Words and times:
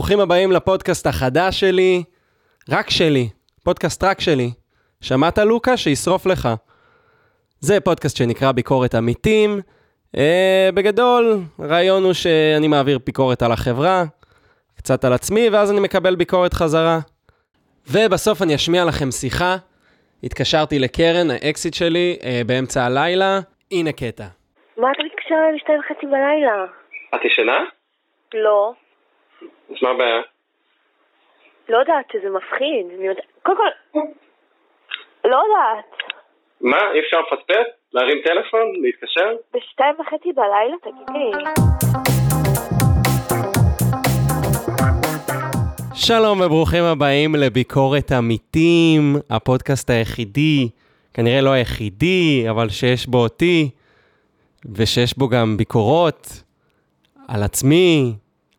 ברוכים 0.00 0.20
הבאים 0.20 0.52
לפודקאסט 0.52 1.06
החדש 1.06 1.60
שלי, 1.60 2.02
רק 2.70 2.90
שלי, 2.90 3.28
פודקאסט 3.64 4.04
רק 4.04 4.20
שלי. 4.20 4.50
שמעת 5.00 5.38
לוקה? 5.38 5.76
שישרוף 5.76 6.26
לך. 6.26 6.48
זה 7.60 7.80
פודקאסט 7.80 8.16
שנקרא 8.16 8.52
ביקורת 8.52 8.94
עמיתים. 8.94 9.60
אה, 10.16 10.68
בגדול, 10.74 11.38
הרעיון 11.58 12.04
הוא 12.04 12.12
שאני 12.12 12.68
מעביר 12.68 12.98
ביקורת 13.06 13.42
על 13.42 13.52
החברה, 13.52 14.02
קצת 14.76 15.04
על 15.04 15.12
עצמי, 15.12 15.48
ואז 15.48 15.72
אני 15.72 15.80
מקבל 15.80 16.16
ביקורת 16.16 16.54
חזרה. 16.54 16.98
ובסוף 17.90 18.42
אני 18.42 18.54
אשמיע 18.54 18.84
לכם 18.84 19.10
שיחה. 19.10 19.56
התקשרתי 20.24 20.78
לקרן, 20.78 21.30
האקסיט 21.30 21.74
שלי, 21.74 22.16
אה, 22.24 22.40
באמצע 22.46 22.84
הלילה. 22.84 23.40
הנה 23.72 23.92
קטע. 23.92 24.24
מה 24.76 24.88
אתה 24.92 25.02
מתקשר 25.04 25.34
אליי 25.34 25.56
בשתיים 25.56 25.80
וחצי 25.80 26.06
בלילה? 26.06 26.64
את 27.14 27.24
ישנה? 27.24 27.58
לא. 28.34 28.72
אז 29.70 29.76
מה 29.82 29.90
הבעיה? 29.90 30.20
לא 31.68 31.78
יודעת, 31.78 32.06
זה 32.22 32.30
מפחיד. 32.30 32.86
קודם 33.42 33.58
כל... 33.58 33.98
לא 35.24 35.36
יודעת. 35.36 36.02
מה, 36.60 36.92
אי 36.94 37.00
אפשר 37.00 37.16
לפספס? 37.20 37.66
להרים 37.92 38.18
טלפון? 38.24 38.82
להתקשר? 38.82 39.36
בשתיים 39.54 39.94
וחצי 40.00 40.32
בלילה, 40.32 40.76
תגיד 40.82 41.16
לי. 41.16 41.30
שלום 45.94 46.40
וברוכים 46.40 46.84
הבאים 46.84 47.34
לביקורת 47.34 48.12
עמיתים, 48.12 49.16
הפודקאסט 49.30 49.90
היחידי, 49.90 50.68
כנראה 51.14 51.40
לא 51.40 51.50
היחידי, 51.50 52.46
אבל 52.50 52.68
שיש 52.68 53.06
בו 53.06 53.18
אותי, 53.18 53.70
ושיש 54.76 55.18
בו 55.18 55.28
גם 55.28 55.56
ביקורות 55.56 56.26
על 57.28 57.42
עצמי, 57.42 58.12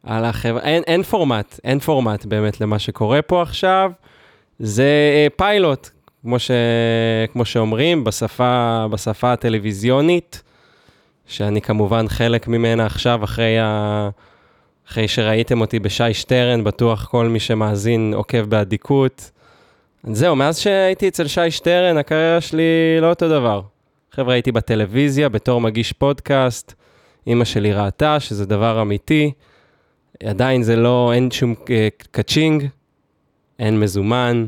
על 0.03 0.25
החברה, 0.25 0.61
אין, 0.61 0.83
אין 0.88 1.03
פורמט, 1.03 1.59
אין 1.63 1.80
פורמט 1.80 2.25
באמת 2.25 2.61
למה 2.61 2.80
שקורה 2.80 3.21
פה 3.21 3.41
עכשיו. 3.41 3.91
זה 4.59 4.83
אה, 5.13 5.27
פיילוט, 5.35 5.89
כמו, 6.21 6.39
ש, 6.39 6.52
כמו 7.33 7.45
שאומרים, 7.45 8.03
בשפה, 8.03 8.85
בשפה 8.91 9.33
הטלוויזיונית, 9.33 10.44
שאני 11.27 11.61
כמובן 11.61 12.07
חלק 12.07 12.47
ממנה 12.47 12.85
עכשיו, 12.85 13.23
אחרי, 13.23 13.59
ה, 13.59 14.09
אחרי 14.88 15.07
שראיתם 15.07 15.61
אותי 15.61 15.79
בשי 15.79 16.13
שטרן, 16.13 16.63
בטוח 16.63 17.05
כל 17.05 17.25
מי 17.27 17.39
שמאזין 17.39 18.13
עוקב 18.16 18.41
באדיקות. 18.41 19.31
זהו, 20.03 20.35
מאז 20.35 20.59
שהייתי 20.59 21.07
אצל 21.07 21.27
שי 21.27 21.52
שטרן, 21.52 21.97
הקריירה 21.97 22.41
שלי 22.41 22.97
לא 23.02 23.09
אותו 23.09 23.29
דבר. 23.29 23.61
חבר'ה, 24.11 24.33
הייתי 24.33 24.52
בטלוויזיה 24.52 25.29
בתור 25.29 25.61
מגיש 25.61 25.94
פודקאסט, 25.94 26.73
אימא 27.27 27.45
שלי 27.45 27.73
ראתה 27.73 28.19
שזה 28.19 28.45
דבר 28.45 28.81
אמיתי. 28.81 29.31
עדיין 30.25 30.64
זה 30.64 30.75
לא, 30.75 31.11
אין 31.14 31.31
שום 31.31 31.53
אה, 31.69 31.88
ka-ching, 32.11 32.67
אין 33.59 33.80
מזומן. 33.80 34.47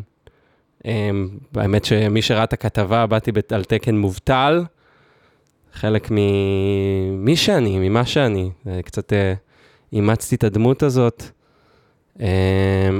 אמ, 0.86 1.30
האמת 1.56 1.86
שמי 1.86 2.22
שראה 2.22 2.44
את 2.44 2.54
הכתבה, 2.54 3.06
באתי 3.06 3.32
על 3.50 3.64
תקן 3.64 3.98
מובטל. 3.98 4.64
חלק 5.74 6.08
ממי 6.12 7.36
שאני, 7.36 7.90
ממה 7.90 8.06
שאני. 8.06 8.50
קצת 8.86 9.14
אה, 9.14 9.34
אימצתי 9.94 10.36
את 10.36 10.44
הדמות 10.44 10.84
הזאת. 10.84 11.24
אמ, 12.20 12.26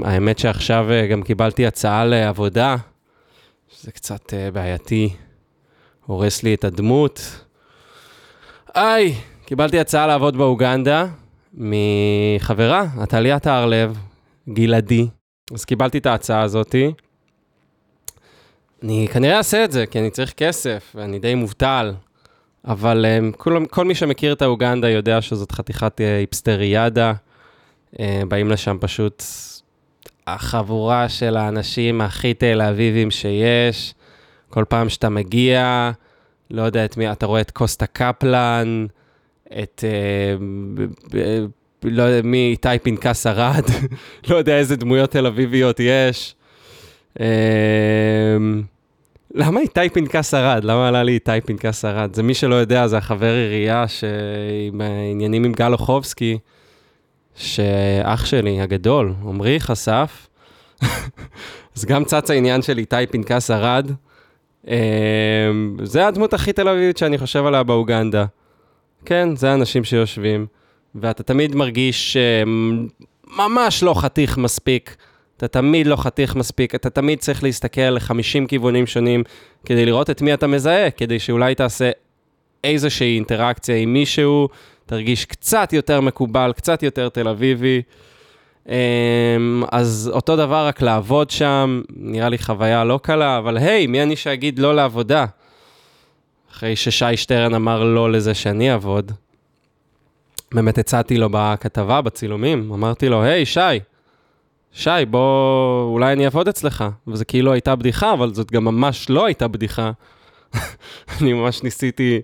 האמת 0.06 0.40
שעכשיו 0.40 0.92
אה, 0.92 1.08
גם 1.08 1.24
קיבלתי 1.24 1.68
הצעה 1.68 2.06
לעבודה, 2.06 2.76
שזה 3.70 3.92
קצת 3.92 4.34
בעייתי, 4.54 5.10
הורס 6.06 6.44
לי 6.44 6.54
את 6.54 6.64
הדמות. 6.64 7.46
היי, 8.74 9.16
קיבלתי 9.46 9.80
הצעה 9.80 10.08
לעבוד 10.08 10.38
באוגנדה, 10.38 11.08
מחברה, 11.54 12.86
עתליה 13.00 13.40
טהרלב, 13.40 13.98
גלעדי. 14.50 15.08
אז 15.54 15.66
קיבלתי 15.66 15.98
את 15.98 16.06
ההצעה 16.06 16.42
הזאתי. 16.42 16.92
אני 18.84 19.08
כנראה 19.14 19.38
אעשה 19.38 19.64
את 19.64 19.72
זה, 19.72 19.86
כי 19.86 20.00
אני 20.00 20.10
צריך 20.10 20.34
כסף, 20.34 20.92
ואני 20.96 21.20
די 21.20 21.36
מובטל. 21.36 21.94
אבל 22.66 23.06
um, 23.06 23.38
כל, 23.38 23.66
כל 23.70 23.86
מי 23.86 23.96
שמכיר 23.96 24.34
את 24.34 24.42
האוגנדה 24.42 24.90
יודע 24.90 25.22
שזאת 25.22 25.52
חתיכת 25.52 26.00
uh, 26.00 26.04
היפסטריאדה. 26.20 27.14
Uh, 27.96 28.00
באים 28.28 28.50
לשם 28.50 28.78
פשוט 28.82 29.24
החבורה 30.28 31.10
של 31.10 31.38
האנשים 31.38 32.02
הכי 32.02 32.34
תל 32.34 32.62
אביבים 32.62 33.12
שיש. 33.12 33.94
כל 34.50 34.64
פעם 34.70 34.90
שאתה 34.90 35.10
מגיע, 35.10 35.92
לא 36.52 36.62
יודע 36.62 36.86
את 36.86 36.98
מי, 36.98 37.12
אתה 37.12 37.26
רואה 37.26 37.42
את 37.42 37.52
קוסטה 37.52 37.86
קפלן, 37.88 38.86
את, 39.64 39.84
אה, 39.88 40.36
לא 41.84 42.04
יודע 42.04 42.28
מי, 42.28 42.50
איתי 42.52 42.80
פנקס 42.84 43.28
ארד, 43.28 43.64
לא 44.30 44.36
יודע 44.36 44.58
איזה 44.58 44.76
דמויות 44.76 45.12
תל 45.12 45.26
אביביות 45.26 45.80
יש. 45.80 46.36
אה, 47.20 47.26
למה 49.36 49.60
איתי 49.60 49.90
פנקס 49.94 50.34
ארד? 50.34 50.64
למה 50.64 50.88
עלה 50.88 51.04
לי 51.04 51.12
איתי 51.12 51.42
פנקס 51.46 51.86
ארד? 51.86 52.14
זה 52.16 52.24
מי 52.24 52.34
שלא 52.34 52.56
יודע, 52.56 52.88
זה 52.88 52.98
החבר 52.98 53.34
עירייה 53.34 53.86
עם 54.68 54.82
עניינים 55.12 55.44
עם 55.44 55.52
גל 55.54 55.72
אוחובסקי, 55.72 56.38
שאח 57.36 58.26
שלי 58.26 58.62
הגדול, 58.62 59.14
עמרי 59.24 59.60
חשף. 59.60 60.28
אז 61.76 61.86
גם 61.86 62.04
צץ 62.04 62.32
העניין 62.32 62.62
של 62.62 62.78
איתי 62.78 63.08
פנקס 63.12 63.52
ארד. 63.52 63.92
זה 65.84 66.08
הדמות 66.08 66.34
הכי 66.34 66.54
תל 66.54 66.68
אביבית 66.68 66.98
שאני 66.98 67.18
חושב 67.18 67.46
עליה 67.46 67.64
באוגנדה. 67.64 68.26
כן, 69.06 69.36
זה 69.36 69.52
האנשים 69.52 69.84
שיושבים, 69.84 70.46
ואתה 70.96 71.24
תמיד 71.24 71.56
מרגיש 71.56 72.18
ממש 73.38 73.84
לא 73.84 73.94
חתיך 73.94 74.38
מספיק. 74.38 74.96
אתה 75.38 75.48
תמיד 75.48 75.88
לא 75.88 75.96
חתיך 75.96 76.36
מספיק, 76.36 76.76
אתה 76.76 76.90
תמיד 76.90 77.20
צריך 77.20 77.44
להסתכל 77.44 77.82
ל-50 77.82 78.48
כיוונים 78.48 78.88
שונים 78.88 79.24
כדי 79.66 79.86
לראות 79.86 80.10
את 80.10 80.22
מי 80.22 80.34
אתה 80.34 80.48
מזהה, 80.48 80.92
כדי 80.92 81.20
שאולי 81.20 81.56
תעשה 81.56 81.92
איזושהי 82.64 83.16
אינטראקציה 83.16 83.76
עם 83.76 83.94
מישהו, 83.94 84.50
תרגיש 84.86 85.26
קצת 85.26 85.74
יותר 85.74 86.02
מקובל, 86.02 86.54
קצת 86.56 86.84
יותר 86.84 87.10
תל 87.10 87.28
אביבי. 87.28 87.82
אז 89.72 90.12
אותו 90.14 90.36
דבר, 90.36 90.68
רק 90.68 90.82
לעבוד 90.82 91.30
שם, 91.30 91.82
נראה 91.96 92.30
לי 92.30 92.38
חוויה 92.38 92.84
לא 92.84 93.00
קלה, 93.04 93.38
אבל 93.38 93.58
היי, 93.58 93.88
מי 93.88 94.04
אני 94.04 94.16
שאגיד 94.16 94.60
לא 94.60 94.76
לעבודה? 94.76 95.26
אחרי 96.54 96.76
ששי 96.76 97.18
שטרן 97.18 97.54
אמר 97.54 97.84
לא 97.84 98.12
לזה 98.12 98.34
שאני 98.34 98.72
אעבוד, 98.72 99.12
באמת 100.54 100.78
הצעתי 100.78 101.18
לו 101.18 101.28
בכתבה, 101.32 102.02
בצילומים, 102.02 102.72
אמרתי 102.74 103.10
לו, 103.10 103.24
היי, 103.24 103.46
שי, 103.46 103.60
שי, 104.72 104.90
בוא, 105.10 105.84
אולי 105.84 106.14
אני 106.14 106.26
אעבוד 106.26 106.48
אצלך. 106.48 106.84
וזה 107.08 107.26
כאילו 107.26 107.54
הייתה 107.54 107.76
בדיחה, 107.76 108.14
אבל 108.14 108.34
זאת 108.34 108.52
גם 108.52 108.66
ממש 108.66 109.10
לא 109.10 109.26
הייתה 109.26 109.48
בדיחה. 109.48 109.92
אני 111.22 111.34
ממש 111.34 111.64
ניסיתי 111.64 112.22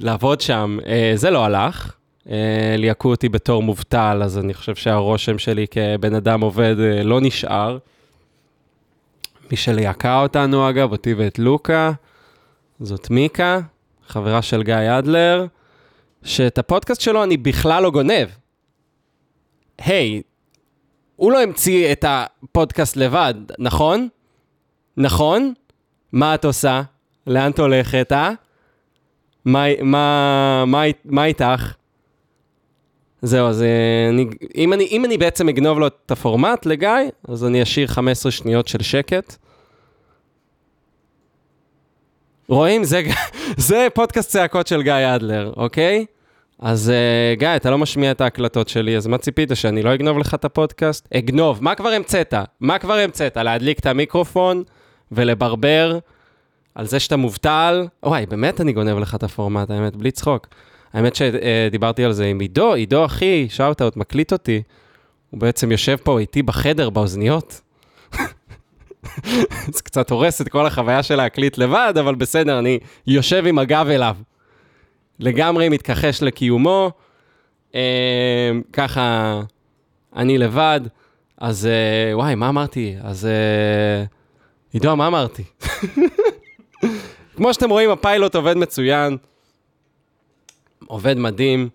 לעבוד 0.00 0.40
שם. 0.40 0.78
אה, 0.86 1.12
זה 1.14 1.30
לא 1.30 1.44
הלך. 1.44 1.92
אה, 2.30 2.74
ליהקו 2.78 3.10
אותי 3.10 3.28
בתור 3.28 3.62
מובטל, 3.62 4.20
אז 4.24 4.38
אני 4.38 4.54
חושב 4.54 4.74
שהרושם 4.74 5.38
שלי 5.38 5.66
כבן 5.70 6.14
אדם 6.14 6.40
עובד 6.40 6.76
אה, 6.80 7.02
לא 7.02 7.20
נשאר. 7.20 7.78
מי 9.50 9.56
שליהקה 9.56 10.22
אותנו, 10.22 10.70
אגב, 10.70 10.92
אותי 10.92 11.14
ואת 11.14 11.38
לוקה, 11.38 11.92
זאת 12.80 13.10
מיקה, 13.10 13.60
חברה 14.06 14.42
של 14.42 14.62
גיא 14.62 14.98
אדלר, 14.98 15.46
שאת 16.22 16.58
הפודקאסט 16.58 17.00
שלו 17.00 17.24
אני 17.24 17.36
בכלל 17.36 17.82
לא 17.82 17.90
גונב. 17.90 18.28
היי, 19.78 20.22
הוא 21.16 21.32
לא 21.32 21.42
המציא 21.42 21.92
את 21.92 22.04
הפודקאסט 22.08 22.96
לבד, 22.96 23.34
נכון? 23.58 24.08
נכון? 24.96 25.52
מה 26.12 26.34
את 26.34 26.44
עושה? 26.44 26.82
לאן 27.26 27.50
את 27.50 27.58
הולכת, 27.58 28.12
אה? 28.12 28.30
מה, 29.44 29.64
מה, 29.82 30.64
מה, 30.66 30.82
מה 31.04 31.24
איתך? 31.24 31.74
זהו, 33.22 33.48
אז 33.48 33.62
אה, 33.62 34.08
אני, 34.08 34.26
אם, 34.56 34.72
אני, 34.72 34.84
אם 34.84 35.04
אני 35.04 35.18
בעצם 35.18 35.48
אגנוב 35.48 35.78
לו 35.78 35.86
את 35.86 36.10
הפורמט 36.10 36.66
לגיא, 36.66 36.88
אז 37.28 37.44
אני 37.44 37.62
אשאיר 37.62 37.86
15 37.86 38.32
שניות 38.32 38.68
של 38.68 38.82
שקט. 38.82 39.36
רואים? 42.48 42.84
זה, 42.84 43.02
זה 43.68 43.86
פודקאסט 43.94 44.30
צעקות 44.30 44.66
של 44.66 44.82
גיא 44.82 45.14
אדלר, 45.14 45.52
אוקיי? 45.56 46.06
אז 46.58 46.92
uh, 46.92 47.38
גיא, 47.38 47.48
אתה 47.56 47.70
לא 47.70 47.78
משמיע 47.78 48.10
את 48.10 48.20
ההקלטות 48.20 48.68
שלי, 48.68 48.96
אז 48.96 49.06
מה 49.06 49.18
ציפית, 49.18 49.50
שאני 49.54 49.82
לא 49.82 49.94
אגנוב 49.94 50.18
לך 50.18 50.34
את 50.34 50.44
הפודקאסט? 50.44 51.08
אגנוב, 51.14 51.58
מה 51.62 51.74
כבר 51.74 51.88
המצאת? 51.88 52.34
מה 52.60 52.78
כבר 52.78 52.94
המצאת? 52.94 53.36
להדליק 53.36 53.78
את 53.78 53.86
המיקרופון 53.86 54.62
ולברבר 55.12 55.98
על 56.74 56.86
זה 56.86 57.00
שאתה 57.00 57.16
מובטל? 57.16 57.86
וואי, 58.02 58.26
באמת 58.26 58.60
אני 58.60 58.72
גונב 58.72 58.98
לך 58.98 59.14
את 59.14 59.22
הפורמט, 59.22 59.70
האמת, 59.70 59.96
בלי 59.96 60.10
צחוק. 60.10 60.46
האמת 60.92 61.14
שדיברתי 61.14 62.04
על 62.04 62.12
זה 62.12 62.26
עם 62.26 62.40
עידו, 62.40 62.74
עידו 62.74 63.04
אחי, 63.04 63.46
שאוט-אוט, 63.50 63.96
מקליט 63.96 64.32
אותי. 64.32 64.62
הוא 65.30 65.40
בעצם 65.40 65.72
יושב 65.72 65.96
פה 66.02 66.18
איתי 66.18 66.42
בחדר, 66.42 66.90
באוזניות. 66.90 67.60
זה 69.74 69.82
קצת 69.82 70.10
הורס 70.10 70.40
את 70.40 70.48
כל 70.48 70.66
החוויה 70.66 71.02
של 71.02 71.16
להקליט 71.16 71.58
לבד, 71.58 71.94
אבל 72.00 72.14
בסדר, 72.14 72.58
אני 72.58 72.78
יושב 73.06 73.46
עם 73.46 73.58
הגב 73.58 73.86
אליו. 73.90 74.16
לגמרי 75.18 75.68
מתכחש 75.68 76.22
לקיומו. 76.22 76.90
אה, 77.74 78.50
ככה, 78.72 79.40
אני 80.16 80.38
לבד, 80.38 80.80
אז 81.38 81.66
אה, 81.66 82.16
וואי, 82.16 82.34
מה 82.34 82.48
אמרתי? 82.48 82.96
אז 83.02 83.26
אה, 83.26 84.04
עידו, 84.72 84.96
מה 84.96 85.06
אמרתי? 85.06 85.42
כמו 87.36 87.54
שאתם 87.54 87.70
רואים, 87.70 87.90
הפיילוט 87.90 88.34
עובד 88.34 88.56
מצוין, 88.56 89.16
עובד 90.86 91.18
מדהים. 91.18 91.68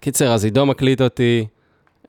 קיצר, 0.00 0.32
אז 0.32 0.44
עידו 0.44 0.66
מקליט 0.66 1.00
אותי. 1.00 1.46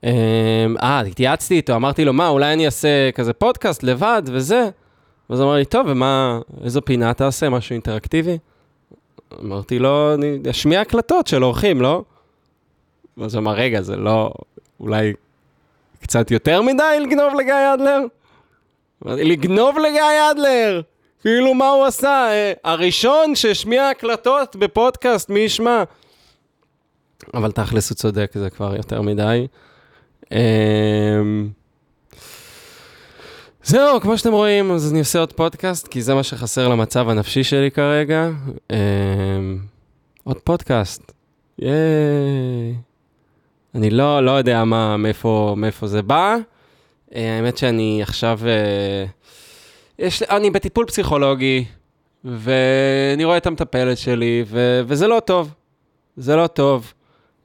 אה, 0.04 0.66
אה, 0.82 1.00
התייעצתי 1.00 1.54
איתו, 1.54 1.74
אמרתי 1.76 2.04
לו, 2.04 2.12
מה, 2.12 2.28
אולי 2.28 2.52
אני 2.52 2.66
אעשה 2.66 3.12
כזה 3.14 3.32
פודקאסט 3.32 3.82
לבד 3.82 4.22
וזה? 4.26 4.68
ואז 5.30 5.40
הוא 5.40 5.48
אמר 5.48 5.56
לי, 5.56 5.64
טוב, 5.64 5.86
ומה, 5.88 6.40
איזו 6.64 6.84
פינה 6.84 7.14
תעשה, 7.14 7.48
משהו 7.48 7.72
אינטראקטיבי? 7.72 8.38
אמרתי 9.40 9.78
לו, 9.78 10.14
אני 10.14 10.38
אשמיע 10.50 10.80
הקלטות 10.80 11.26
של 11.26 11.44
אורחים, 11.44 11.80
לא? 11.80 12.02
ואז 13.16 13.34
הוא 13.34 13.40
אמר, 13.40 13.52
רגע, 13.52 13.82
זה 13.82 13.96
לא, 13.96 14.32
אולי 14.80 15.12
קצת 16.02 16.30
יותר 16.30 16.62
מדי 16.62 17.00
לגנוב 17.00 17.34
לגיא 17.34 17.54
אדלר? 17.74 18.00
אמרתי, 19.06 19.24
לגנוב 19.24 19.78
לגיא 19.78 20.30
אדלר? 20.30 20.80
כאילו, 21.20 21.54
מה 21.54 21.68
הוא 21.68 21.84
עשה? 21.84 22.26
אה, 22.30 22.52
הראשון 22.64 23.34
שהשמיע 23.34 23.88
הקלטות 23.88 24.56
בפודקאסט, 24.56 25.30
מי 25.30 25.40
ישמע? 25.40 25.82
אבל 27.34 27.52
תכלס 27.52 27.90
הוא 27.90 27.96
צודק, 27.96 28.30
זה 28.34 28.50
כבר 28.50 28.76
יותר 28.76 29.02
מדי. 29.02 29.46
אמ, 30.32 31.48
זהו, 33.62 34.00
כמו 34.00 34.18
שאתם 34.18 34.32
רואים, 34.32 34.70
אז 34.70 34.92
אני 34.92 34.98
עושה 34.98 35.18
עוד 35.18 35.32
פודקאסט, 35.32 35.88
כי 35.88 36.02
זה 36.02 36.14
מה 36.14 36.22
שחסר 36.22 36.68
למצב 36.68 37.08
הנפשי 37.08 37.44
שלי 37.44 37.70
כרגע. 37.70 38.28
אמ, 38.70 39.58
עוד 40.24 40.38
פודקאסט. 40.38 41.12
ייי. 41.58 42.74
אני 43.74 43.90
לא, 43.90 44.24
לא 44.24 44.30
יודע 44.30 44.64
מה, 44.64 44.96
מאיפה, 44.96 45.54
מאיפה 45.56 45.86
זה 45.86 46.02
בא. 46.02 46.36
אה, 47.14 47.36
האמת 47.36 47.58
שאני 47.58 48.02
עכשיו... 48.02 48.40
אה, 48.46 49.04
יש, 49.98 50.22
אני 50.22 50.50
בטיפול 50.50 50.86
פסיכולוגי, 50.86 51.64
ואני 52.24 53.24
רואה 53.24 53.36
את 53.36 53.46
המטפלת 53.46 53.98
שלי, 53.98 54.44
ו, 54.46 54.82
וזה 54.86 55.06
לא 55.06 55.20
טוב. 55.20 55.54
זה 56.16 56.36
לא 56.36 56.46
טוב. 56.46 56.92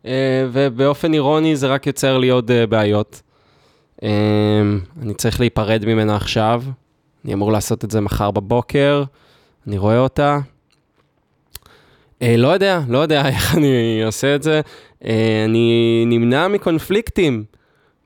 אה, 0.05 0.47
ובאופן 0.51 1.13
אירוני 1.13 1.55
זה 1.55 1.67
רק 1.67 1.87
יוצר 1.87 2.17
לי 2.17 2.29
עוד 2.29 2.51
בעיות. 2.69 3.21
אני 5.01 5.13
צריך 5.17 5.39
להיפרד 5.39 5.85
ממנה 5.85 6.15
עכשיו. 6.15 6.63
אני 7.25 7.33
אמור 7.33 7.51
לעשות 7.51 7.83
את 7.83 7.91
זה 7.91 8.01
מחר 8.01 8.31
בבוקר. 8.31 9.03
אני 9.67 9.77
רואה 9.77 9.99
אותה. 9.99 10.39
לא 12.21 12.47
יודע, 12.47 12.81
לא 12.87 12.97
יודע 12.97 13.27
איך 13.29 13.55
אני 13.55 14.03
עושה 14.05 14.35
את 14.35 14.43
זה. 14.43 14.61
אה, 15.05 15.45
אני 15.45 16.03
נמנע 16.07 16.47
מקונפליקטים, 16.47 17.43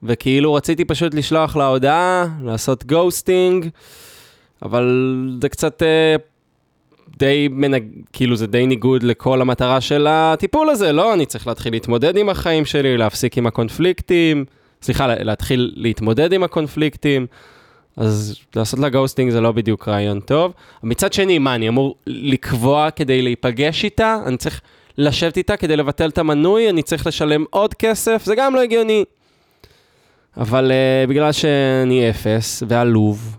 וכאילו 0.03 0.53
רציתי 0.53 0.85
פשוט 0.85 1.13
לשלוח 1.13 1.55
לה 1.55 1.67
הודעה, 1.67 2.27
לעשות 2.41 2.85
ghosting, 2.85 3.69
אבל 4.61 5.37
זה 5.41 5.49
קצת 5.49 5.83
אה, 5.83 6.15
די, 7.17 7.47
מנג... 7.51 7.83
כאילו 8.13 8.35
זה 8.35 8.47
די 8.47 8.67
ניגוד 8.67 9.03
לכל 9.03 9.41
המטרה 9.41 9.81
של 9.81 10.07
הטיפול 10.09 10.69
הזה, 10.69 10.91
לא? 10.91 11.13
אני 11.13 11.25
צריך 11.25 11.47
להתחיל 11.47 11.73
להתמודד 11.73 12.17
עם 12.17 12.29
החיים 12.29 12.65
שלי, 12.65 12.97
להפסיק 12.97 13.38
עם 13.38 13.47
הקונפליקטים, 13.47 14.45
סליחה, 14.81 15.07
להתחיל 15.07 15.73
להתמודד 15.75 16.33
עם 16.33 16.44
הקונפליקטים. 16.44 17.27
אז 17.97 18.39
לעשות 18.55 18.79
לה 18.79 18.89
ghosting 18.89 19.31
זה 19.31 19.41
לא 19.41 19.51
בדיוק 19.51 19.88
רעיון 19.88 20.19
טוב. 20.19 20.53
מצד 20.83 21.13
שני, 21.13 21.39
מה, 21.39 21.55
אני 21.55 21.67
אמור 21.67 21.95
לקבוע 22.07 22.91
כדי 22.91 23.21
להיפגש 23.21 23.83
איתה? 23.83 24.17
אני 24.25 24.38
צריך 24.38 24.61
לשבת 24.97 25.38
איתה 25.38 25.57
כדי 25.57 25.77
לבטל 25.77 26.09
את 26.09 26.17
המנוי, 26.17 26.69
אני 26.69 26.83
צריך 26.83 27.07
לשלם 27.07 27.45
עוד 27.50 27.73
כסף, 27.73 28.21
זה 28.25 28.35
גם 28.35 28.55
לא 28.55 28.61
הגיוני. 28.61 29.03
אבל 30.38 30.71
uh, 30.71 31.09
בגלל 31.09 31.31
שאני 31.31 32.09
אפס 32.09 32.63
ועלוב, 32.67 33.38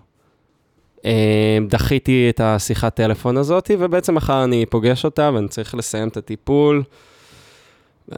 דחיתי 1.68 2.26
את 2.30 2.40
השיחת 2.40 2.94
טלפון 2.96 3.36
הזאת, 3.36 3.70
ובעצם 3.78 4.14
מחר 4.14 4.44
אני 4.44 4.66
פוגש 4.66 5.04
אותה 5.04 5.30
ואני 5.34 5.48
צריך 5.48 5.74
לסיים 5.74 6.08
את 6.08 6.16
הטיפול. 6.16 6.82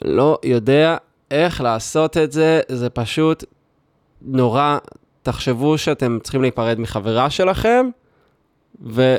לא 0.04 0.38
יודע 0.44 0.96
איך 1.30 1.60
לעשות 1.60 2.16
את 2.16 2.32
זה, 2.32 2.60
זה 2.68 2.90
פשוט 2.90 3.44
נורא. 4.22 4.78
תחשבו 5.22 5.78
שאתם 5.78 6.18
צריכים 6.22 6.42
להיפרד 6.42 6.80
מחברה 6.80 7.30
שלכם, 7.30 7.88
ו... 8.82 9.16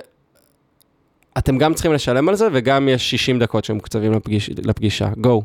אתם 1.38 1.58
גם 1.58 1.74
צריכים 1.74 1.94
לשלם 1.94 2.30
על 2.30 2.36
זה, 2.36 2.48
וגם 2.54 2.90
יש 2.90 3.12
60 3.12 3.40
דקות 3.40 3.66
שמוקצבים 3.66 4.12
לפגיש, 4.12 4.50
לפגישה. 4.50 5.10
גו. 5.18 5.44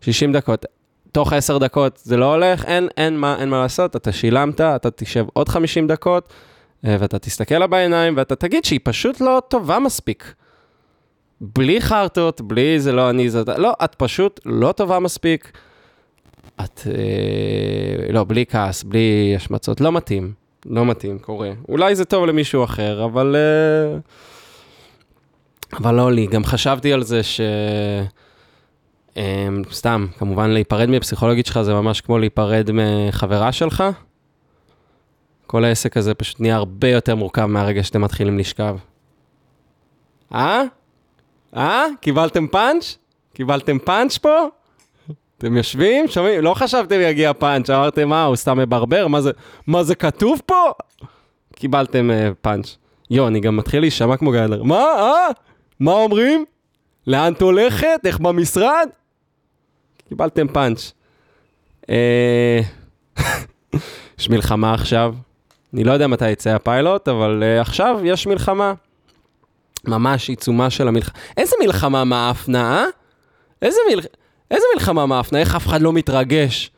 60 0.00 0.32
דקות. 0.32 0.66
תוך 1.12 1.32
10 1.32 1.58
דקות 1.58 2.00
זה 2.04 2.16
לא 2.16 2.34
הולך, 2.34 2.64
אין, 2.64 2.88
אין, 2.96 3.16
מה, 3.16 3.36
אין 3.40 3.48
מה 3.48 3.62
לעשות, 3.62 3.96
אתה 3.96 4.12
שילמת, 4.12 4.60
אתה 4.60 4.90
תשב 4.90 5.24
עוד 5.32 5.48
50 5.48 5.86
דקות, 5.86 6.32
אה, 6.32 6.36
ואתה 6.84 7.18
תסתכל 7.18 7.58
לה 7.58 7.66
בעיניים, 7.66 8.16
ואתה 8.16 8.36
תגיד 8.36 8.64
שהיא 8.64 8.80
פשוט 8.82 9.20
לא 9.20 9.42
טובה 9.48 9.78
מספיק. 9.78 10.34
בלי 11.40 11.80
חרטות, 11.80 12.40
בלי 12.40 12.80
זה 12.80 12.92
לא 12.92 13.10
אני, 13.10 13.30
זה... 13.30 13.42
לא, 13.56 13.72
את 13.84 13.94
פשוט 13.94 14.40
לא 14.46 14.72
טובה 14.72 14.98
מספיק. 14.98 15.52
את... 16.64 16.80
אה, 16.86 18.12
לא, 18.12 18.24
בלי 18.24 18.44
כעס, 18.48 18.82
בלי 18.82 19.32
השמצות, 19.36 19.80
לא 19.80 19.92
מתאים. 19.92 20.32
לא 20.66 20.86
מתאים, 20.86 21.18
קורה. 21.18 21.50
אולי 21.68 21.94
זה 21.94 22.04
טוב 22.04 22.26
למישהו 22.26 22.64
אחר, 22.64 23.04
אבל... 23.04 23.36
אה, 23.36 23.98
אבל 25.72 25.94
לא 25.94 26.12
לי, 26.12 26.26
גם 26.26 26.44
חשבתי 26.44 26.92
על 26.92 27.02
זה 27.02 27.22
ש... 27.22 27.40
אמ, 29.16 29.62
סתם, 29.72 30.06
כמובן 30.18 30.50
להיפרד 30.50 30.88
מפסיכולוגית 30.90 31.46
שלך 31.46 31.62
זה 31.62 31.74
ממש 31.74 32.00
כמו 32.00 32.18
להיפרד 32.18 32.70
מחברה 32.72 33.52
שלך. 33.52 33.84
כל 35.46 35.64
העסק 35.64 35.96
הזה 35.96 36.14
פשוט 36.14 36.40
נהיה 36.40 36.56
הרבה 36.56 36.88
יותר 36.88 37.14
מורכב 37.14 37.46
מהרגע 37.46 37.82
שאתם 37.82 38.02
מתחילים 38.02 38.38
לשכב. 38.38 38.76
אה? 40.34 40.62
אה? 41.56 41.84
קיבלתם 42.00 42.46
פאנץ'? 42.46 42.98
קיבלתם 43.34 43.78
פאנץ' 43.78 44.18
פה? 44.18 44.46
אתם 45.38 45.56
יושבים, 45.56 46.08
שומעים? 46.08 46.40
לא 46.40 46.54
חשבתם 46.54 47.00
יגיע 47.00 47.32
פאנץ', 47.32 47.70
אמרתם, 47.70 48.08
מה, 48.08 48.24
הוא 48.24 48.36
סתם 48.36 48.58
מברבר? 48.58 49.06
מה 49.08 49.20
זה, 49.20 49.30
מה 49.66 49.82
זה 49.82 49.94
כתוב 49.94 50.40
פה? 50.46 50.70
קיבלתם 51.56 52.10
uh, 52.10 52.34
פאנץ'. 52.40 52.76
יו, 53.10 53.28
אני 53.28 53.40
גם 53.40 53.56
מתחיל 53.56 53.80
להישמע 53.80 54.16
כמו 54.16 54.30
גלר. 54.30 54.62
מה? 54.62 54.84
אה? 54.98 55.28
מה 55.80 55.92
אומרים? 55.92 56.44
לאן 57.06 57.32
את 57.32 57.42
הולכת? 57.42 58.00
איך 58.04 58.18
במשרד? 58.18 58.88
קיבלתם 60.08 60.48
פאנץ'. 60.48 60.92
אה, 61.90 62.60
יש 64.18 64.30
מלחמה 64.30 64.74
עכשיו. 64.74 65.14
אני 65.76 65.84
לא 65.84 65.92
יודע 65.92 66.06
מתי 66.06 66.30
יצא 66.30 66.50
הפיילוט, 66.50 67.08
אבל 67.08 67.42
uh, 67.42 67.60
עכשיו 67.60 68.00
יש 68.04 68.26
מלחמה. 68.26 68.74
ממש 69.84 70.28
עיצומה 70.28 70.70
של 70.70 70.88
המלחמה. 70.88 71.14
איזה 71.36 71.56
מלחמה 71.62 72.04
מאפנה, 72.04 72.78
אה? 72.78 72.84
איזה, 73.62 73.78
מל... 73.92 74.00
איזה 74.50 74.64
מלחמה 74.74 75.06
מאפנה? 75.06 75.38
איך 75.38 75.54
אף 75.54 75.66
אחד 75.66 75.80
לא 75.80 75.92
מתרגש? 75.92 76.70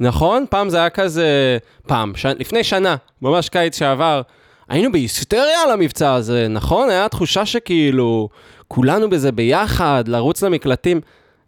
נכון? 0.00 0.44
פעם 0.50 0.70
זה 0.70 0.76
היה 0.76 0.90
כזה... 0.90 1.58
פעם, 1.86 2.12
ש... 2.16 2.26
לפני 2.26 2.64
שנה, 2.64 2.96
ממש 3.22 3.48
קיץ 3.48 3.78
שעבר, 3.78 4.22
היינו 4.68 4.92
בהיסטריה 4.92 5.62
על 5.64 5.70
המבצע 5.70 6.14
הזה, 6.14 6.46
נכון? 6.50 6.90
היה 6.90 7.08
תחושה 7.08 7.46
שכאילו, 7.46 8.28
כולנו 8.68 9.10
בזה 9.10 9.32
ביחד, 9.32 10.04
לרוץ 10.06 10.42
למקלטים. 10.42 11.00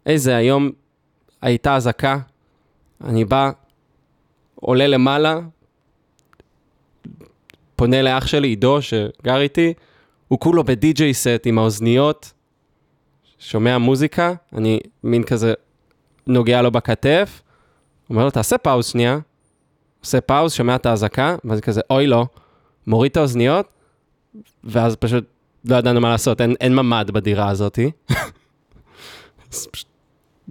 איזה, 0.05 0.35
היום 0.35 0.71
הייתה 1.41 1.75
אזעקה, 1.75 2.17
אני 3.03 3.25
בא, 3.25 3.51
עולה 4.55 4.87
למעלה, 4.87 5.39
פונה 7.77 8.01
לאח 8.01 8.27
שלי, 8.27 8.47
עידו, 8.47 8.81
שגר 8.81 9.39
איתי, 9.39 9.73
הוא 10.27 10.39
כולו 10.39 10.63
בדי-ג'יי 10.63 11.13
סט 11.13 11.41
עם 11.45 11.57
האוזניות, 11.57 12.33
שומע 13.39 13.77
מוזיקה, 13.77 14.33
אני 14.53 14.79
מין 15.03 15.23
כזה 15.23 15.53
נוגע 16.27 16.61
לו 16.61 16.71
בכתף, 16.71 17.41
אומר 18.09 18.25
לו, 18.25 18.31
תעשה 18.31 18.57
פאוז 18.57 18.85
שנייה, 18.85 19.19
עושה 19.99 20.21
פאוז, 20.21 20.53
שומע 20.53 20.75
את 20.75 20.85
האזעקה, 20.85 21.35
ואז 21.43 21.59
כזה, 21.59 21.81
אוי 21.89 22.07
לא. 22.07 22.25
מוריד 22.87 23.11
את 23.11 23.17
האוזניות, 23.17 23.67
ואז 24.63 24.95
פשוט 24.95 25.23
לא 25.65 25.75
ידענו 25.75 26.01
מה 26.01 26.09
לעשות, 26.09 26.41
אין, 26.41 26.55
אין 26.61 26.75
ממ"ד 26.75 27.11
בדירה 27.11 27.49
הזאתי. 27.49 27.91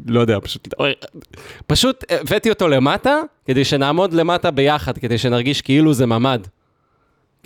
לא 0.07 0.21
יודע, 0.21 0.39
פשוט... 0.43 0.69
פשוט 1.67 2.05
הבאתי 2.11 2.51
אותו 2.51 2.69
למטה, 2.69 3.21
כדי 3.45 3.65
שנעמוד 3.65 4.13
למטה 4.13 4.51
ביחד, 4.51 4.99
כדי 4.99 5.19
שנרגיש 5.19 5.63
כאילו 5.63 5.95
זה 5.95 6.07
ממ"ד. 6.07 6.47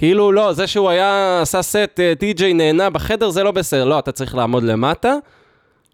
כאילו, 0.00 0.33
לא, 0.33 0.52
זה 0.52 0.66
שהוא 0.66 0.90
היה, 0.90 1.40
עשה 1.42 1.62
סט, 1.62 2.00
טי.ג'יי 2.19 2.54
נהנה 2.54 2.90
בחדר, 2.90 3.30
זה 3.30 3.42
לא 3.42 3.50
בסדר. 3.50 3.85
לא, 3.85 3.99
אתה 3.99 4.12
צריך 4.12 4.35
לעמוד 4.35 4.62
למטה, 4.62 5.14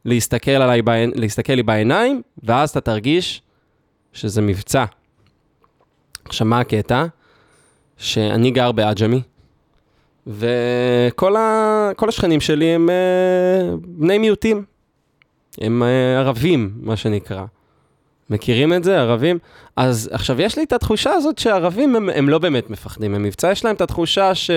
להסתכל, 0.04 0.50
עליי, 0.50 0.82
להסתכל 1.14 1.52
לי 1.52 1.62
בעיניים, 1.62 2.22
ואז 2.42 2.70
אתה 2.70 2.80
תרגיש 2.80 3.42
שזה 4.12 4.42
מבצע. 4.42 4.84
עכשיו, 6.24 6.46
מה 6.46 6.60
הקטע? 6.60 7.06
שאני 7.96 8.50
גר 8.50 8.72
בעג'מי, 8.72 9.22
וכל 10.26 11.36
ה... 11.36 11.90
השכנים 12.08 12.40
שלי 12.40 12.66
הם 12.66 12.88
uh, 12.88 13.76
בני 13.86 14.18
מיעוטים. 14.18 14.64
הם 15.60 15.82
uh, 15.82 16.18
ערבים, 16.18 16.72
מה 16.80 16.96
שנקרא. 16.96 17.44
מכירים 18.30 18.72
את 18.72 18.84
זה, 18.84 19.00
ערבים? 19.00 19.38
אז 19.76 20.10
עכשיו, 20.12 20.42
יש 20.42 20.58
לי 20.58 20.64
את 20.64 20.72
התחושה 20.72 21.10
הזאת 21.12 21.38
שערבים 21.38 21.96
הם, 21.96 22.08
הם 22.14 22.28
לא 22.28 22.38
באמת 22.38 22.70
מפחדים 22.70 23.12
ממבצע, 23.12 23.50
יש 23.50 23.64
להם 23.64 23.74
את 23.74 23.80
התחושה 23.80 24.34
ש... 24.34 24.50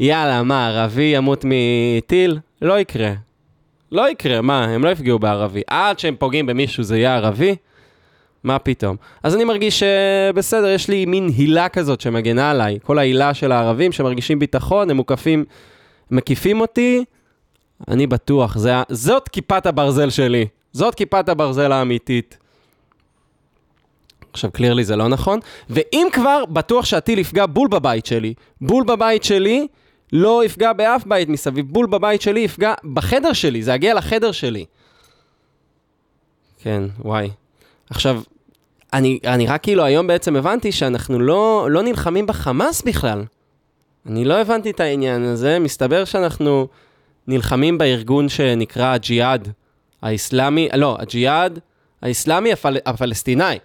יאללה, 0.00 0.42
מה, 0.42 0.68
ערבי 0.68 1.02
ימות 1.02 1.44
מטיל? 1.48 2.38
לא 2.62 2.78
יקרה. 2.78 3.12
לא 3.92 4.10
יקרה, 4.10 4.40
מה, 4.40 4.64
הם 4.64 4.84
לא 4.84 4.90
יפגעו 4.90 5.18
בערבי. 5.18 5.62
עד 5.66 5.98
שהם 5.98 6.16
פוגעים 6.18 6.46
במישהו 6.46 6.82
זה 6.82 6.98
יהיה 6.98 7.16
ערבי? 7.16 7.56
מה 8.44 8.58
פתאום? 8.58 8.96
אז 9.22 9.34
אני 9.34 9.44
מרגיש 9.44 9.82
שבסדר, 9.82 10.68
יש 10.68 10.88
לי 10.88 11.06
מין 11.06 11.28
הילה 11.36 11.68
כזאת 11.68 12.00
שמגנה 12.00 12.50
עליי. 12.50 12.78
כל 12.82 12.98
ההילה 12.98 13.34
של 13.34 13.52
הערבים 13.52 13.92
שמרגישים 13.92 14.38
ביטחון, 14.38 14.90
הם 14.90 14.96
מוקפים, 14.96 15.44
מקיפים 16.10 16.60
אותי, 16.60 17.04
אני 17.88 18.06
בטוח, 18.06 18.58
זה, 18.58 18.72
זאת 18.88 19.28
כיפת 19.28 19.66
הברזל 19.66 20.10
שלי. 20.10 20.46
זאת 20.72 20.94
כיפת 20.94 21.28
הברזל 21.28 21.72
האמיתית. 21.72 22.38
עכשיו, 24.32 24.52
קלירלי 24.52 24.84
זה 24.84 24.96
לא 24.96 25.08
נכון. 25.08 25.40
ואם 25.70 26.08
כבר, 26.12 26.44
בטוח 26.44 26.84
שהטיל 26.84 27.18
יפגע 27.18 27.46
בול 27.46 27.68
בבית 27.68 28.06
שלי. 28.06 28.34
בול 28.60 28.84
בבית 28.84 29.24
שלי, 29.24 29.66
לא 30.12 30.44
יפגע 30.44 30.72
באף 30.72 31.04
בית 31.06 31.28
מסביב. 31.28 31.66
בול 31.68 31.86
בבית 31.86 32.22
שלי 32.22 32.40
יפגע 32.40 32.74
בחדר 32.92 33.32
שלי, 33.32 33.62
זה 33.62 33.72
יגיע 33.72 33.94
לחדר 33.94 34.32
שלי. 34.32 34.64
כן, 36.62 36.82
וואי. 36.98 37.30
עכשיו, 37.90 38.22
אני, 38.92 39.18
אני 39.24 39.46
רק 39.46 39.62
כאילו 39.62 39.84
היום 39.84 40.06
בעצם 40.06 40.36
הבנתי 40.36 40.72
שאנחנו 40.72 41.20
לא, 41.20 41.66
לא 41.70 41.82
נלחמים 41.82 42.26
בחמאס 42.26 42.82
בכלל. 42.82 43.24
אני 44.06 44.24
לא 44.24 44.40
הבנתי 44.40 44.70
את 44.70 44.80
העניין 44.80 45.24
הזה, 45.24 45.58
מסתבר 45.58 46.04
שאנחנו 46.04 46.66
נלחמים 47.28 47.78
בארגון 47.78 48.28
שנקרא 48.28 48.92
הג'יהאד 48.92 49.48
האסלאמי, 50.02 50.68
לא, 50.74 50.96
הג'יהאד 51.00 51.58
האסלאמי 52.02 52.52
הפל, 52.52 52.76
הפלסטיני. 52.86 53.56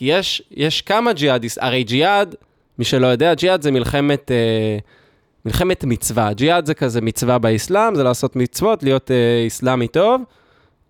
כי 0.00 0.04
יש, 0.04 0.42
יש 0.50 0.82
כמה 0.82 1.12
ג'יהאד, 1.12 1.44
הרי 1.60 1.84
ג'יהאד, 1.84 2.34
מי 2.78 2.84
שלא 2.84 3.06
יודע, 3.06 3.34
ג'יהאד 3.34 3.62
זה 3.62 3.70
מלחמת, 3.70 4.30
אה, 4.30 4.78
מלחמת 5.44 5.84
מצווה. 5.84 6.32
ג'יהאד 6.32 6.66
זה 6.66 6.74
כזה 6.74 7.00
מצווה 7.00 7.38
באסלאם, 7.38 7.94
זה 7.94 8.02
לעשות 8.02 8.36
מצוות, 8.36 8.82
להיות 8.82 9.10
אה, 9.10 9.46
אסלאמי 9.46 9.88
טוב, 9.88 10.22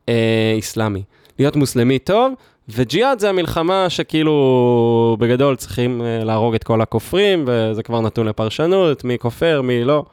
אה, 0.09 0.57
אסלאמי, 0.59 1.03
להיות 1.39 1.57
מוסלמי 1.57 1.99
טוב, 1.99 2.33
וג'יהאד 2.69 3.19
זה 3.19 3.29
המלחמה 3.29 3.91
שכאילו 3.91 5.17
בגדול 5.21 5.57
צריכים 5.57 6.03
אה, 6.03 6.25
להרוג 6.25 6.55
את 6.55 6.65
כל 6.65 6.81
הכופרים, 6.81 7.45
וזה 7.47 7.83
כבר 7.83 8.01
נתון 8.01 8.27
לפרשנות, 8.27 9.05
מי 9.05 9.19
כופר, 9.19 9.63
מי 9.63 9.85
לא. 9.85 10.05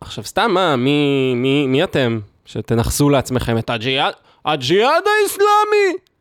עכשיו 0.00 0.24
סתם 0.24 0.50
מה, 0.54 0.76
מי, 0.76 1.32
מי, 1.36 1.66
מי 1.66 1.84
אתם 1.84 2.20
שתנכסו 2.44 3.10
לעצמכם 3.10 3.58
את 3.58 3.70
הג'יהאד? 3.70 4.14
הג'יהאד 4.44 5.02
האסלאמי! 5.22 6.11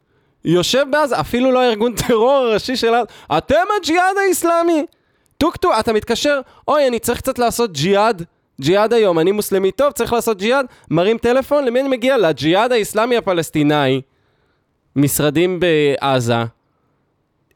יושב 0.45 0.86
בעזה, 0.91 1.19
אפילו 1.19 1.51
לא 1.51 1.63
ארגון 1.63 1.95
טרור 1.95 2.31
הראשי 2.31 2.75
שלנו, 2.75 3.05
אתם 3.38 3.63
הג'יהאד 3.77 4.15
האסלאמי! 4.27 4.86
טוק 5.38 5.57
טוק, 5.57 5.74
אתה 5.79 5.93
מתקשר, 5.93 6.39
אוי, 6.67 6.88
אני 6.88 7.00
צריך 7.00 7.17
קצת 7.17 7.39
לעשות 7.39 7.74
ג'יהאד, 7.74 8.24
ג'יהאד 8.62 8.93
היום, 8.93 9.19
אני 9.19 9.31
מוסלמי 9.31 9.71
טוב, 9.71 9.91
צריך 9.91 10.13
לעשות 10.13 10.38
ג'יהאד, 10.38 10.65
מרים 10.91 11.17
טלפון, 11.17 11.65
למי 11.65 11.81
אני 11.81 11.89
מגיע? 11.89 12.17
לג'יהאד 12.17 12.71
האסלאמי 12.71 13.17
הפלסטיני, 13.17 14.01
משרדים 14.95 15.60
בעזה, 15.60 16.43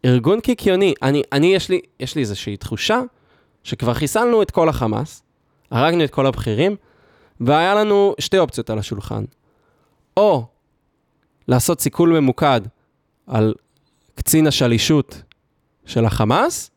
ארגון 0.06 0.40
קיקיוני. 0.40 0.94
אני, 1.02 1.24
אני, 1.32 1.56
יש 1.56 1.70
לי, 1.70 1.82
יש 2.00 2.16
לי 2.16 2.22
איזושהי 2.22 2.58
תחושה 2.58 3.02
שכבר 3.64 3.94
חיסלנו 3.94 4.42
את 4.42 4.52
כל 4.52 4.70
החמאס, 4.70 5.24
הרגנו 5.72 6.04
את 6.04 6.12
כל 6.12 6.26
הבכירים, 6.26 6.76
והיה 7.40 7.76
לנו 7.76 8.16
שתי 8.20 8.38
אופציות 8.38 8.70
על 8.70 8.80
השולחן. 8.80 9.24
או 10.18 10.46
לעשות 11.48 11.82
סיכול 11.82 12.20
ממוקד 12.20 12.62
על 13.28 13.54
קצין 14.16 14.48
השלישות 14.48 15.22
של 15.86 16.06
החמאס, 16.06 16.72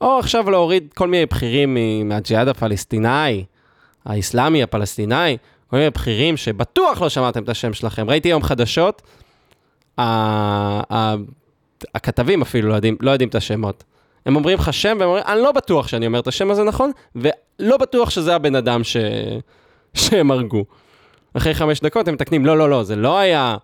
או 0.00 0.18
עכשיו 0.18 0.50
להוריד 0.50 0.92
כל 0.94 1.08
מיני 1.08 1.26
בכירים 1.26 1.76
מהג'יהאד 2.04 2.48
הפלסטיני, 2.48 3.44
האסלאמי 4.04 4.62
הפלסטיני, 4.62 5.36
כל 5.66 5.76
מיני 5.76 5.90
בכירים 5.90 6.36
שבטוח 6.36 7.02
לא 7.02 7.08
שמעתם 7.08 7.42
את 7.42 7.48
השם 7.48 7.72
שלכם. 7.72 8.10
ראיתי 8.10 8.28
היום 8.28 8.42
חדשות, 8.42 9.02
הכתבים 11.94 12.42
אפילו 12.42 12.68
לא 12.68 12.74
יודעים, 12.74 12.96
לא 13.00 13.10
יודעים 13.10 13.28
את 13.28 13.34
השמות. 13.34 13.84
הם 14.26 14.36
אומרים 14.36 14.58
לך 14.58 14.72
שם, 14.72 14.96
והם 15.00 15.08
אומרים, 15.08 15.24
אני 15.26 15.40
לא 15.40 15.52
בטוח 15.52 15.88
שאני 15.88 16.06
אומר 16.06 16.18
את 16.18 16.26
השם 16.26 16.50
הזה 16.50 16.64
נכון, 16.64 16.90
ולא 17.14 17.76
בטוח 17.76 18.10
שזה 18.10 18.34
הבן 18.34 18.54
אדם 18.54 18.84
ש... 18.84 18.96
שהם 19.94 20.30
הרגו. 20.30 20.64
אחרי 21.34 21.54
חמש 21.54 21.80
דקות 21.80 22.08
הם 22.08 22.14
מתקנים, 22.14 22.46
לא, 22.46 22.58
לא, 22.58 22.70
לא, 22.70 22.82
זה 22.82 22.96
לא 22.96 23.18
היה... 23.18 23.56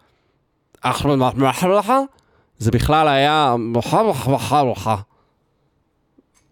זה 2.59 2.71
בכלל 2.71 3.09
היה... 3.09 3.55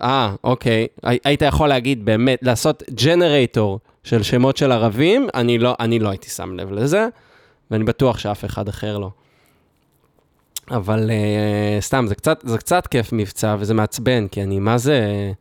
אה, 0.03 0.35
אוקיי. 0.45 0.87
היית 1.03 1.43
יכול 1.43 1.69
להגיד 1.69 2.05
באמת, 2.05 2.39
לעשות 2.43 2.83
ג'נרייטור 3.05 3.79
של 4.05 4.23
שמות 4.23 4.57
של 4.57 4.73
ערבים, 4.73 5.29
אני 5.35 5.59
לא, 5.59 5.75
אני 5.81 5.99
לא 5.99 6.09
הייתי 6.09 6.31
שם 6.31 6.55
לב 6.55 6.73
לזה, 6.73 7.09
ואני 7.71 7.85
בטוח 7.85 8.19
שאף 8.19 8.45
אחד 8.45 8.69
אחר 8.69 8.99
לא. 8.99 9.11
אבל 10.71 11.11
uh, 11.11 11.83
סתם, 11.83 12.05
זה 12.09 12.15
קצת, 12.15 12.41
זה 12.45 12.59
קצת 12.59 12.87
כיף 12.87 13.13
מבצע, 13.13 13.57
וזה 13.59 13.75
מעצבן, 13.75 14.29
כי 14.29 14.43
אני, 14.43 14.59
מה 14.59 14.79
זה... 14.79 15.33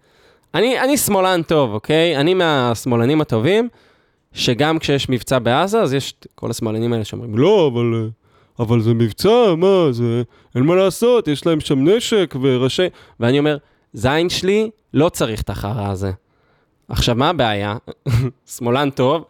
אני, 0.53 0.79
אני 0.79 0.97
שמאלן 0.97 1.41
טוב, 1.41 1.73
אוקיי? 1.73 2.17
אני 2.17 2.33
מהשמאלנים 2.33 3.21
הטובים, 3.21 3.69
שגם 4.33 4.79
כשיש 4.79 5.09
מבצע 5.09 5.39
בעזה, 5.39 5.81
אז 5.81 5.93
יש 5.93 6.13
כל 6.35 6.51
השמאלנים 6.51 6.93
האלה 6.93 7.05
שאומרים, 7.05 7.37
לא, 7.37 7.71
אבל, 7.73 8.09
אבל 8.60 8.81
זה 8.81 8.93
מבצע, 8.93 9.55
מה, 9.57 9.88
זה... 9.91 10.24
אין 10.55 10.63
מה 10.63 10.75
לעשות, 10.75 11.27
יש 11.27 11.45
להם 11.45 11.60
שם 11.60 11.89
נשק 11.89 12.36
וראשי... 12.41 12.88
ואני 13.19 13.39
אומר, 13.39 13.57
זין 13.93 14.29
שלי, 14.29 14.69
לא 14.93 15.10
צריך 15.10 15.41
את 15.41 15.50
החרא 15.50 15.88
הזה. 15.91 16.12
עכשיו, 16.89 17.15
מה 17.15 17.29
הבעיה? 17.29 17.75
שמאלן 18.57 18.89
טוב, 18.89 19.24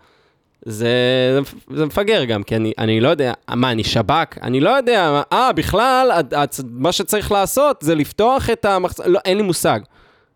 זה, 0.65 1.39
זה 1.73 1.85
מפגר 1.85 2.23
גם, 2.23 2.43
כי 2.43 2.55
אני, 2.55 2.73
אני 2.77 2.99
לא 2.99 3.09
יודע, 3.09 3.33
מה, 3.49 3.71
אני 3.71 3.83
שב"כ? 3.83 4.37
אני 4.41 4.59
לא 4.59 4.69
יודע, 4.69 5.21
אה, 5.33 5.53
בכלל, 5.53 6.11
מה 6.71 6.91
שצריך 6.91 7.31
לעשות 7.31 7.77
זה 7.81 7.95
לפתוח 7.95 8.49
את 8.49 8.65
המחצ... 8.65 8.99
לא, 8.99 9.19
אין 9.25 9.37
לי 9.37 9.43
מושג. 9.43 9.79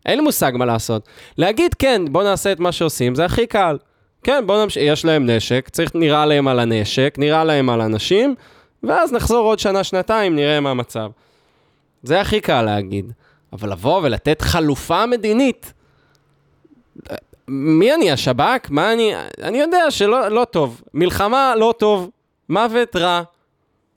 אין 0.05 0.17
לי 0.17 0.23
מושג 0.23 0.51
מה 0.55 0.65
לעשות. 0.65 1.07
להגיד, 1.37 1.73
כן, 1.73 2.01
בוא 2.11 2.23
נעשה 2.23 2.51
את 2.51 2.59
מה 2.59 2.71
שעושים, 2.71 3.15
זה 3.15 3.25
הכי 3.25 3.47
קל. 3.47 3.77
כן, 4.23 4.43
בוא 4.47 4.63
נמשיך, 4.63 4.83
יש 4.85 5.05
להם 5.05 5.29
נשק, 5.29 5.69
צריך, 5.69 5.91
נראה 5.95 6.25
להם 6.25 6.47
על 6.47 6.59
הנשק, 6.59 7.15
נראה 7.17 7.43
להם 7.43 7.69
על 7.69 7.81
אנשים, 7.81 8.35
ואז 8.87 9.13
נחזור 9.13 9.45
עוד 9.45 9.59
שנה, 9.59 9.83
שנתיים, 9.83 10.35
נראה 10.35 10.59
מה 10.59 10.71
המצב. 10.71 11.11
זה 12.03 12.21
הכי 12.21 12.41
קל 12.41 12.61
להגיד. 12.61 13.11
אבל 13.53 13.71
לבוא 13.71 14.01
ולתת 14.03 14.41
חלופה 14.41 15.05
מדינית, 15.05 15.73
מי 17.47 17.93
אני, 17.93 18.11
השב"כ? 18.11 18.69
מה 18.69 18.93
אני... 18.93 19.13
אני 19.41 19.57
יודע 19.57 19.91
שלא 19.91 20.27
לא 20.27 20.45
טוב. 20.45 20.81
מלחמה 20.93 21.53
לא 21.55 21.73
טוב, 21.77 22.09
מוות 22.49 22.95
רע. 22.95 23.21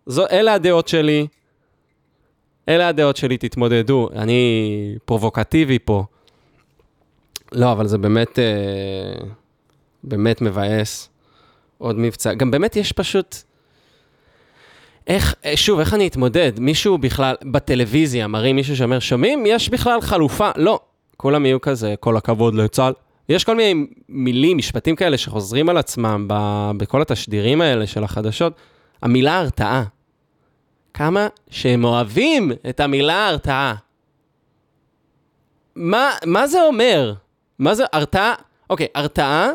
זו, 0.06 0.26
אלה 0.30 0.54
הדעות 0.54 0.88
שלי. 0.88 1.26
אלה 2.68 2.88
הדעות 2.88 3.16
שלי, 3.16 3.38
תתמודדו. 3.38 4.08
אני 4.12 4.94
פרובוקטיבי 5.04 5.78
פה. 5.78 6.04
לא, 7.52 7.72
אבל 7.72 7.86
זה 7.86 7.98
באמת, 7.98 8.38
אה, 8.38 9.26
באמת 10.04 10.40
מבאס. 10.40 11.08
עוד 11.78 11.96
מבצע. 11.98 12.34
גם 12.34 12.50
באמת 12.50 12.76
יש 12.76 12.92
פשוט... 12.92 13.36
איך, 15.10 15.34
אה, 15.44 15.56
שוב, 15.56 15.78
איך 15.78 15.94
אני 15.94 16.06
אתמודד? 16.06 16.52
מישהו 16.60 16.98
בכלל, 16.98 17.34
בטלוויזיה, 17.44 18.26
מראים 18.26 18.56
מישהו 18.56 18.76
שאומר, 18.76 18.98
שומעים? 18.98 19.44
יש 19.46 19.68
בכלל 19.68 20.00
חלופה. 20.00 20.50
לא. 20.56 20.80
כולם 21.16 21.46
יהיו 21.46 21.60
כזה, 21.60 21.94
כל 22.00 22.16
הכבוד 22.16 22.54
לצה"ל. 22.54 22.92
יש 23.28 23.44
כל 23.44 23.56
מיני 23.56 23.86
מילים, 24.08 24.56
משפטים 24.56 24.96
כאלה 24.96 25.18
שחוזרים 25.18 25.68
על 25.68 25.76
עצמם 25.76 26.24
ב, 26.28 26.34
בכל 26.76 27.02
התשדירים 27.02 27.60
האלה 27.60 27.86
של 27.86 28.04
החדשות. 28.04 28.52
המילה 29.02 29.38
הרתעה. 29.38 29.84
כמה 30.94 31.28
שהם 31.50 31.84
אוהבים 31.84 32.52
את 32.68 32.80
המילה 32.80 33.28
הרתעה. 33.28 33.74
מה, 35.76 36.10
מה 36.26 36.46
זה 36.46 36.62
אומר? 36.62 37.14
מה 37.58 37.74
זה 37.74 37.84
הרתעה? 37.92 38.34
אוקיי, 38.70 38.86
הרתעה 38.94 39.50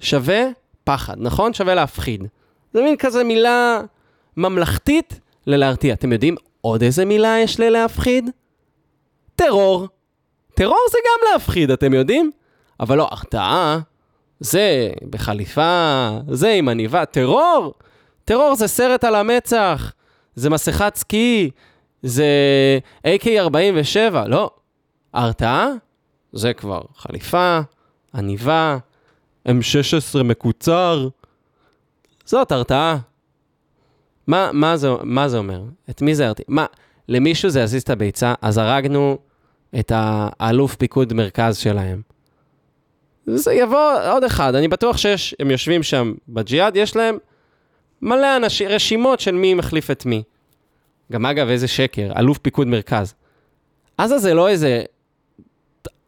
שווה 0.00 0.42
פחד, 0.84 1.14
נכון? 1.18 1.54
שווה 1.54 1.74
להפחיד. 1.74 2.26
זה 2.74 2.82
מין 2.82 2.96
כזה 2.96 3.24
מילה 3.24 3.80
ממלכתית 4.36 5.20
ללהרתיע. 5.46 5.94
אתם 5.94 6.12
יודעים 6.12 6.36
עוד 6.60 6.82
איזה 6.82 7.04
מילה 7.04 7.36
יש 7.42 7.60
ללהפחיד? 7.60 8.30
טרור. 9.34 9.88
טרור 10.54 10.86
זה 10.90 10.98
גם 11.04 11.32
להפחיד, 11.32 11.70
אתם 11.70 11.94
יודעים? 11.94 12.30
אבל 12.80 12.98
לא, 12.98 13.08
הרתעה, 13.10 13.78
זה 14.40 14.90
בחליפה, 15.10 16.10
זה 16.30 16.52
עם 16.52 16.68
עניבה. 16.68 17.04
טרור? 17.04 17.74
טרור 18.24 18.54
זה 18.54 18.68
סרט 18.68 19.04
על 19.04 19.14
המצח, 19.14 19.92
זה 20.34 20.50
מסכת 20.50 20.92
סקי, 20.96 21.50
זה 22.02 22.26
AK-47, 23.06 24.14
לא. 24.26 24.50
הרתעה? 25.14 25.68
זה 26.32 26.54
כבר 26.54 26.82
חליפה, 26.96 27.60
עניבה, 28.14 28.78
M16 29.48 30.22
מקוצר. 30.22 31.08
זאת 32.24 32.52
הרתעה. 32.52 32.98
מה, 34.26 34.50
מה, 34.52 34.76
זה, 34.76 34.88
מה 35.02 35.28
זה 35.28 35.38
אומר? 35.38 35.62
את 35.90 36.02
מי 36.02 36.14
זה 36.14 36.26
הרתיע? 36.26 36.44
מה, 36.48 36.66
למישהו 37.08 37.50
זה 37.50 37.60
יזיז 37.60 37.82
את 37.82 37.90
הביצה, 37.90 38.34
אז 38.42 38.58
הרגנו 38.58 39.18
את 39.78 39.92
האלוף 39.94 40.74
פיקוד 40.74 41.12
מרכז 41.12 41.56
שלהם. 41.56 42.02
זה 43.26 43.52
יבוא 43.52 43.92
עוד 44.10 44.24
אחד, 44.24 44.54
אני 44.54 44.68
בטוח 44.68 44.96
שיש, 44.96 45.34
הם 45.40 45.50
יושבים 45.50 45.82
שם 45.82 46.14
בג'יהאד, 46.28 46.76
יש 46.76 46.96
להם 46.96 47.18
מלא 48.02 48.36
אנשים, 48.36 48.68
רשימות 48.68 49.20
של 49.20 49.34
מי 49.34 49.54
מחליף 49.54 49.90
את 49.90 50.06
מי. 50.06 50.22
גם 51.12 51.26
אגב, 51.26 51.48
איזה 51.48 51.68
שקר, 51.68 52.12
אלוף 52.18 52.38
פיקוד 52.38 52.66
מרכז. 52.66 53.14
עזה 53.98 54.18
זה 54.18 54.34
לא 54.34 54.48
איזה 54.48 54.82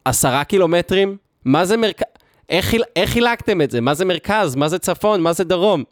עשרה 0.05 0.43
קילומטרים? 0.43 1.17
מה 1.45 1.65
זה 1.65 1.77
מרכז? 1.77 2.05
איך, 2.49 2.73
איך 2.95 3.09
חילקתם 3.09 3.61
את 3.61 3.71
זה? 3.71 3.81
מה 3.81 3.93
זה 3.93 4.05
מרכז? 4.05 4.55
מה 4.55 4.67
זה 4.67 4.79
צפון? 4.79 5.21
מה 5.21 5.33
זה 5.33 5.43
דרום? 5.43 5.83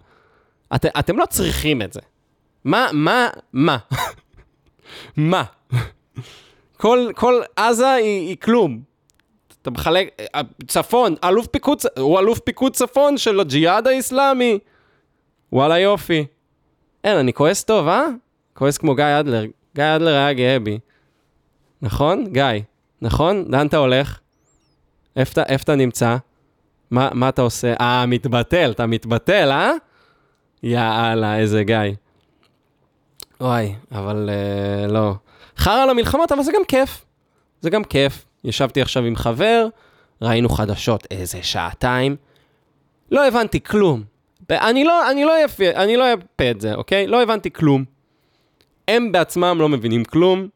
את, 0.76 0.86
אתם 0.86 1.18
לא 1.18 1.26
צריכים 1.26 1.82
את 1.82 1.94
זה. 1.94 2.00
מה, 2.68 2.88
מה, 2.94 3.28
מה? 3.54 3.78
מה? 5.32 5.44
כל, 6.78 7.10
כל 7.16 7.42
עזה 7.56 7.92
היא, 7.92 8.28
היא 8.28 8.38
כלום. 8.38 8.82
אתה 9.62 9.72
מחלק, 9.72 10.22
צפון, 10.68 11.16
אלוף 11.24 11.48
פיקוד, 11.48 11.80
הוא 12.00 12.20
אלוף 12.20 12.40
פיקוד 12.40 12.74
צפון 12.74 13.18
של 13.18 13.40
הג'יהאד 13.40 13.88
האיסלאמי. 13.88 14.60
וואלה 15.52 15.80
יופי. 15.80 16.26
אין, 17.04 17.18
אני 17.18 17.34
כועס 17.34 17.64
טוב, 17.64 17.88
אה? 17.88 18.06
כועס 18.54 18.78
כמו 18.78 18.96
גיא 18.96 19.20
אדלר. 19.20 19.46
גיא 19.76 19.96
אדלר 19.96 20.14
היה 20.14 20.34
גאה 20.34 20.60
בי. 20.60 20.80
נכון? 21.82 22.26
גיא. 22.34 22.44
נכון? 23.02 23.46
לאן 23.50 23.68
אתה 23.68 23.78
הולך? 23.78 24.20
איפה 25.16 25.42
אתה 25.64 25.76
נמצא? 25.76 26.18
מה, 26.92 27.10
מה 27.14 27.30
אתה 27.30 27.42
עושה? 27.42 27.74
אה, 27.82 28.06
מתבטל, 28.06 28.72
אתה 28.72 28.86
מתבטל, 28.86 29.52
אה? 29.52 29.72
יאללה, 30.64 31.38
איזה 31.38 31.64
גיא. 31.64 31.76
וואי, 33.42 33.76
אבל 33.92 34.30
אה, 34.30 34.88
לא. 34.88 35.14
חרא 35.58 35.86
למלחמות, 35.86 36.32
אבל 36.32 36.44
זה 36.44 36.52
גם 36.52 36.62
כיף. 36.68 37.06
זה 37.62 37.70
גם 37.70 37.84
כיף. 37.84 38.26
ישבתי 38.44 38.82
עכשיו 38.82 39.04
עם 39.04 39.16
חבר, 39.16 39.68
ראינו 40.22 40.50
חדשות 40.50 41.08
איזה 41.12 41.44
שעתיים. 41.44 42.16
לא 43.12 43.28
הבנתי 43.28 43.64
כלום. 43.64 44.04
אני 44.52 44.84
לא, 44.84 45.12
אני 45.12 45.24
לא 45.26 45.44
יפה, 45.44 45.70
אני 45.76 45.98
לא 45.98 46.14
אפה 46.14 46.52
את 46.52 46.62
זה, 46.62 46.74
אוקיי? 46.74 47.08
לא 47.08 47.24
הבנתי 47.24 47.52
כלום. 47.52 47.84
הם 48.88 49.12
בעצמם 49.12 49.58
לא 49.60 49.70
מבינים 49.70 50.06
כלום. 50.06 50.48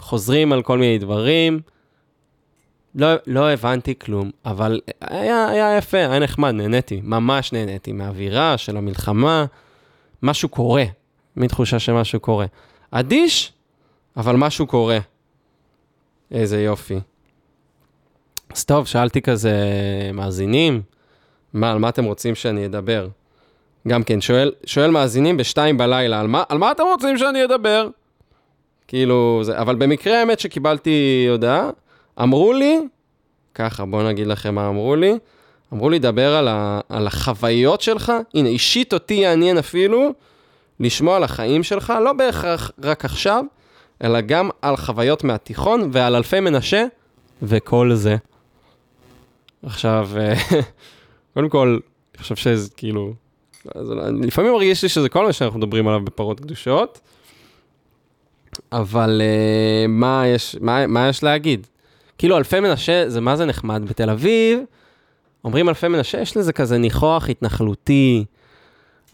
חוזרים 0.00 0.52
על 0.52 0.62
כל 0.62 0.78
מיני 0.78 0.98
דברים. 0.98 1.60
לא, 2.94 3.08
לא 3.26 3.50
הבנתי 3.50 3.94
כלום, 3.98 4.30
אבל 4.44 4.80
היה, 5.00 5.48
היה 5.48 5.76
יפה, 5.76 5.98
היה 5.98 6.18
נחמד, 6.18 6.50
נהניתי, 6.50 7.00
ממש 7.04 7.52
נהניתי 7.52 7.92
מהאווירה 7.92 8.58
של 8.58 8.76
המלחמה, 8.76 9.44
משהו 10.22 10.48
קורה, 10.48 10.84
מין 11.36 11.48
תחושה 11.48 11.78
שמשהו 11.78 12.20
קורה. 12.20 12.46
אדיש, 12.90 13.52
אבל 14.16 14.36
משהו 14.36 14.66
קורה. 14.66 14.98
איזה 16.30 16.62
יופי. 16.62 17.00
אז 18.54 18.64
טוב, 18.64 18.86
שאלתי 18.86 19.22
כזה 19.22 19.54
מאזינים, 20.14 20.82
מה, 21.52 21.72
על 21.72 21.78
מה 21.78 21.88
אתם 21.88 22.04
רוצים 22.04 22.34
שאני 22.34 22.66
אדבר? 22.66 23.08
גם 23.88 24.02
כן, 24.02 24.20
שואל, 24.20 24.52
שואל 24.66 24.90
מאזינים 24.90 25.36
בשתיים 25.36 25.78
בלילה, 25.78 26.20
על 26.20 26.26
מה, 26.26 26.42
על 26.48 26.58
מה 26.58 26.70
אתם 26.70 26.82
רוצים 26.82 27.18
שאני 27.18 27.44
אדבר? 27.44 27.88
כאילו, 28.88 29.40
זה, 29.42 29.58
אבל 29.58 29.76
במקרה 29.76 30.20
האמת 30.20 30.40
שקיבלתי 30.40 31.26
הודעה, 31.30 31.70
אמרו 32.22 32.52
לי, 32.52 32.80
ככה, 33.54 33.84
בואו 33.84 34.08
נגיד 34.08 34.26
לכם 34.26 34.54
מה 34.54 34.68
אמרו 34.68 34.96
לי, 34.96 35.18
אמרו 35.72 35.90
לי, 35.90 35.98
דבר 35.98 36.34
על, 36.34 36.48
ה, 36.48 36.80
על 36.88 37.06
החוויות 37.06 37.80
שלך, 37.80 38.12
הנה, 38.34 38.48
אישית 38.48 38.92
אותי 38.92 39.14
יעניין 39.14 39.58
אפילו 39.58 40.10
לשמוע 40.80 41.16
על 41.16 41.24
החיים 41.24 41.62
שלך, 41.62 41.92
לא 42.04 42.12
בהכרח 42.12 42.70
רק 42.82 43.04
עכשיו, 43.04 43.44
אלא 44.04 44.20
גם 44.20 44.50
על 44.62 44.76
חוויות 44.76 45.24
מהתיכון 45.24 45.90
ועל 45.92 46.16
אלפי 46.16 46.40
מנשה 46.40 46.84
וכל 47.42 47.90
זה. 47.94 48.16
עכשיו, 49.62 50.08
אה, 50.16 50.34
קודם 51.34 51.48
כל, 51.48 51.78
אני 52.14 52.22
חושב 52.22 52.36
שזה 52.36 52.70
כאילו, 52.76 53.12
לפעמים 54.22 54.52
מרגיש 54.52 54.82
לי 54.82 54.88
שזה 54.88 55.08
כל 55.08 55.26
מה 55.26 55.32
שאנחנו 55.32 55.58
מדברים 55.58 55.88
עליו 55.88 56.00
בפרות 56.00 56.40
קדושות, 56.40 57.00
אבל 58.72 59.20
uh, 59.20 59.88
מה, 59.88 60.22
יש, 60.26 60.56
מה, 60.60 60.86
מה 60.86 61.08
יש 61.08 61.22
להגיד? 61.22 61.66
כאילו 62.18 62.36
אלפי 62.36 62.60
מנשה, 62.60 63.04
זה 63.08 63.20
מה 63.20 63.36
זה 63.36 63.44
נחמד. 63.44 63.82
בתל 63.88 64.10
אביב, 64.10 64.60
אומרים 65.44 65.68
אלפי 65.68 65.88
מנשה, 65.88 66.20
יש 66.20 66.36
לזה 66.36 66.52
כזה 66.52 66.78
ניחוח 66.78 67.28
התנחלותי. 67.28 68.24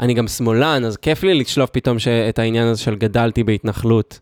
אני 0.00 0.14
גם 0.14 0.28
שמאלן, 0.28 0.84
אז 0.84 0.96
כיף 0.96 1.22
לי 1.22 1.34
לשלוף 1.34 1.70
פתאום 1.70 1.98
ש... 1.98 2.08
את 2.08 2.38
העניין 2.38 2.68
הזה 2.68 2.80
של 2.80 2.94
גדלתי 2.94 3.44
בהתנחלות. 3.44 4.20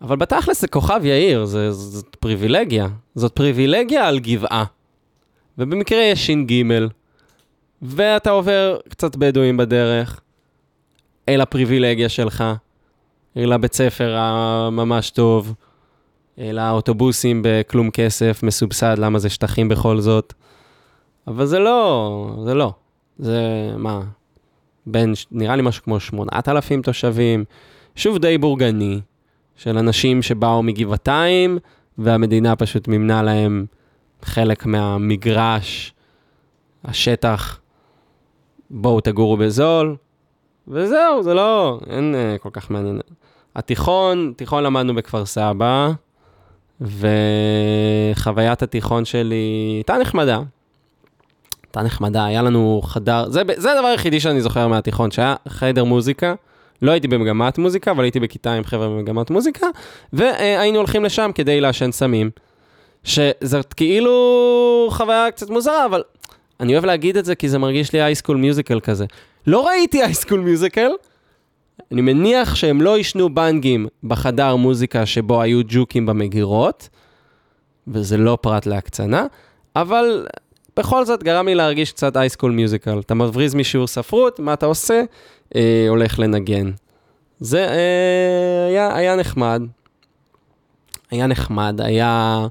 אבל 0.00 0.16
בתכלס 0.16 0.60
זה 0.60 0.68
כוכב 0.68 1.00
יאיר, 1.04 1.44
זה, 1.44 1.72
זאת 1.72 2.16
פריבילגיה. 2.20 2.88
זאת 3.14 3.32
פריבילגיה 3.32 4.08
על 4.08 4.18
גבעה. 4.18 4.64
ובמקרה 5.58 6.02
יש 6.02 6.26
ש"ג, 6.26 6.52
ואתה 7.82 8.30
עובר 8.30 8.76
קצת 8.88 9.16
בדואים 9.16 9.56
בדרך, 9.56 10.20
אל 11.28 11.40
הפריבילגיה 11.40 12.08
שלך, 12.08 12.44
אל 13.36 13.52
הבית 13.52 13.74
ספר 13.74 14.14
הממש 14.16 15.10
טוב, 15.10 15.54
אל 16.38 16.58
האוטובוסים 16.58 17.42
בכלום 17.44 17.90
כסף, 17.90 18.42
מסובסד, 18.42 18.98
למה 18.98 19.18
זה 19.18 19.28
שטחים 19.28 19.68
בכל 19.68 20.00
זאת. 20.00 20.34
אבל 21.26 21.46
זה 21.46 21.58
לא, 21.58 22.36
זה 22.44 22.54
לא. 22.54 22.72
זה 23.18 23.40
מה? 23.76 24.00
בין, 24.88 25.12
נראה 25.30 25.56
לי 25.56 25.62
משהו 25.62 25.82
כמו 25.84 26.00
8,000 26.00 26.82
תושבים, 26.82 27.44
שוב 27.96 28.18
די 28.18 28.38
בורגני, 28.38 29.00
של 29.56 29.78
אנשים 29.78 30.22
שבאו 30.22 30.62
מגבעתיים, 30.62 31.58
והמדינה 31.98 32.56
פשוט 32.56 32.88
מימנה 32.88 33.22
להם 33.22 33.66
חלק 34.22 34.66
מהמגרש, 34.66 35.94
השטח, 36.84 37.60
בואו 38.70 39.00
תגורו 39.00 39.36
בזול, 39.36 39.96
וזהו, 40.68 41.22
זה 41.22 41.34
לא, 41.34 41.80
אין 41.90 42.14
uh, 42.14 42.38
כל 42.38 42.50
כך 42.52 42.70
מעניין. 42.70 43.00
התיכון, 43.56 44.32
תיכון 44.36 44.64
למדנו 44.64 44.94
בכפר 44.94 45.26
סבא, 45.26 45.90
וחוויית 46.80 48.62
התיכון 48.62 49.04
שלי 49.04 49.72
הייתה 49.76 49.98
נחמדה. 50.00 50.40
הייתה 51.68 51.82
נחמדה, 51.82 52.24
היה 52.24 52.42
לנו 52.42 52.80
חדר, 52.84 53.30
זה, 53.30 53.42
זה 53.56 53.72
הדבר 53.72 53.86
היחידי 53.86 54.20
שאני 54.20 54.40
זוכר 54.40 54.68
מהתיכון, 54.68 55.10
שהיה 55.10 55.34
חדר 55.48 55.84
מוזיקה. 55.84 56.34
לא 56.82 56.90
הייתי 56.90 57.08
במגמת 57.08 57.58
מוזיקה, 57.58 57.90
אבל 57.90 58.04
הייתי 58.04 58.20
בכיתה 58.20 58.52
עם 58.52 58.64
חבר'ה 58.64 58.88
במגמת 58.88 59.30
מוזיקה, 59.30 59.66
והיינו 60.12 60.78
הולכים 60.78 61.04
לשם 61.04 61.30
כדי 61.34 61.60
לעשן 61.60 61.92
סמים. 61.92 62.30
שזאת 63.04 63.74
כאילו 63.74 64.88
חוויה 64.90 65.30
קצת 65.30 65.50
מוזרה, 65.50 65.86
אבל 65.86 66.02
אני 66.60 66.72
אוהב 66.72 66.84
להגיד 66.84 67.16
את 67.16 67.24
זה 67.24 67.34
כי 67.34 67.48
זה 67.48 67.58
מרגיש 67.58 67.92
לי 67.92 68.02
אייסקול 68.02 68.36
מיוזיקל 68.36 68.80
כזה. 68.80 69.06
לא 69.46 69.66
ראיתי 69.66 70.02
אייסקול 70.02 70.40
מיוזיקל, 70.40 70.90
אני 71.92 72.00
מניח 72.00 72.54
שהם 72.54 72.80
לא 72.80 72.96
עישנו 72.96 73.34
בנגים 73.34 73.86
בחדר 74.04 74.56
מוזיקה 74.56 75.06
שבו 75.06 75.42
היו 75.42 75.60
ג'וקים 75.68 76.06
במגירות, 76.06 76.88
וזה 77.88 78.16
לא 78.16 78.38
פרט 78.40 78.66
להקצנה, 78.66 79.26
אבל 79.76 80.26
בכל 80.78 81.04
זאת 81.04 81.22
גרם 81.22 81.46
לי 81.46 81.54
להרגיש 81.54 81.92
קצת 81.92 82.16
אייסקול 82.16 82.52
מיוזיקל. 82.52 83.00
אתה 83.00 83.14
מבריז 83.14 83.54
משיעור 83.54 83.86
ספרות, 83.86 84.40
מה 84.40 84.52
אתה 84.52 84.66
עושה? 84.66 85.02
אה, 85.54 85.86
הולך 85.88 86.18
לנגן. 86.18 86.70
זה 87.40 87.68
אה, 87.68 88.66
היה, 88.68 88.96
היה 88.96 89.16
נחמד. 89.16 89.62
היה 91.10 91.26
נחמד, 91.26 91.80
היה 91.84 92.46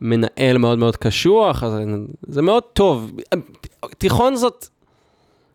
מנהל 0.00 0.58
מאוד 0.58 0.78
מאוד 0.78 0.96
קשוח, 0.96 1.62
אז 1.62 1.72
זה 2.22 2.42
מאוד 2.42 2.62
טוב. 2.62 3.12
תיכון 3.98 4.36
זאת 4.36 4.66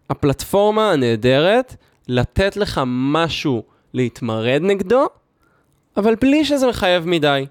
הפלטפורמה 0.10 0.92
הנהדרת 0.92 1.76
לתת 2.08 2.58
לך 2.58 2.82
משהו 2.86 3.64
להתמרד 3.94 4.62
נגדו, 4.64 5.06
אבל 5.98 6.16
בלי 6.22 6.46
שזה 6.46 6.68
מחייב 6.68 7.08
מדי. 7.08 7.46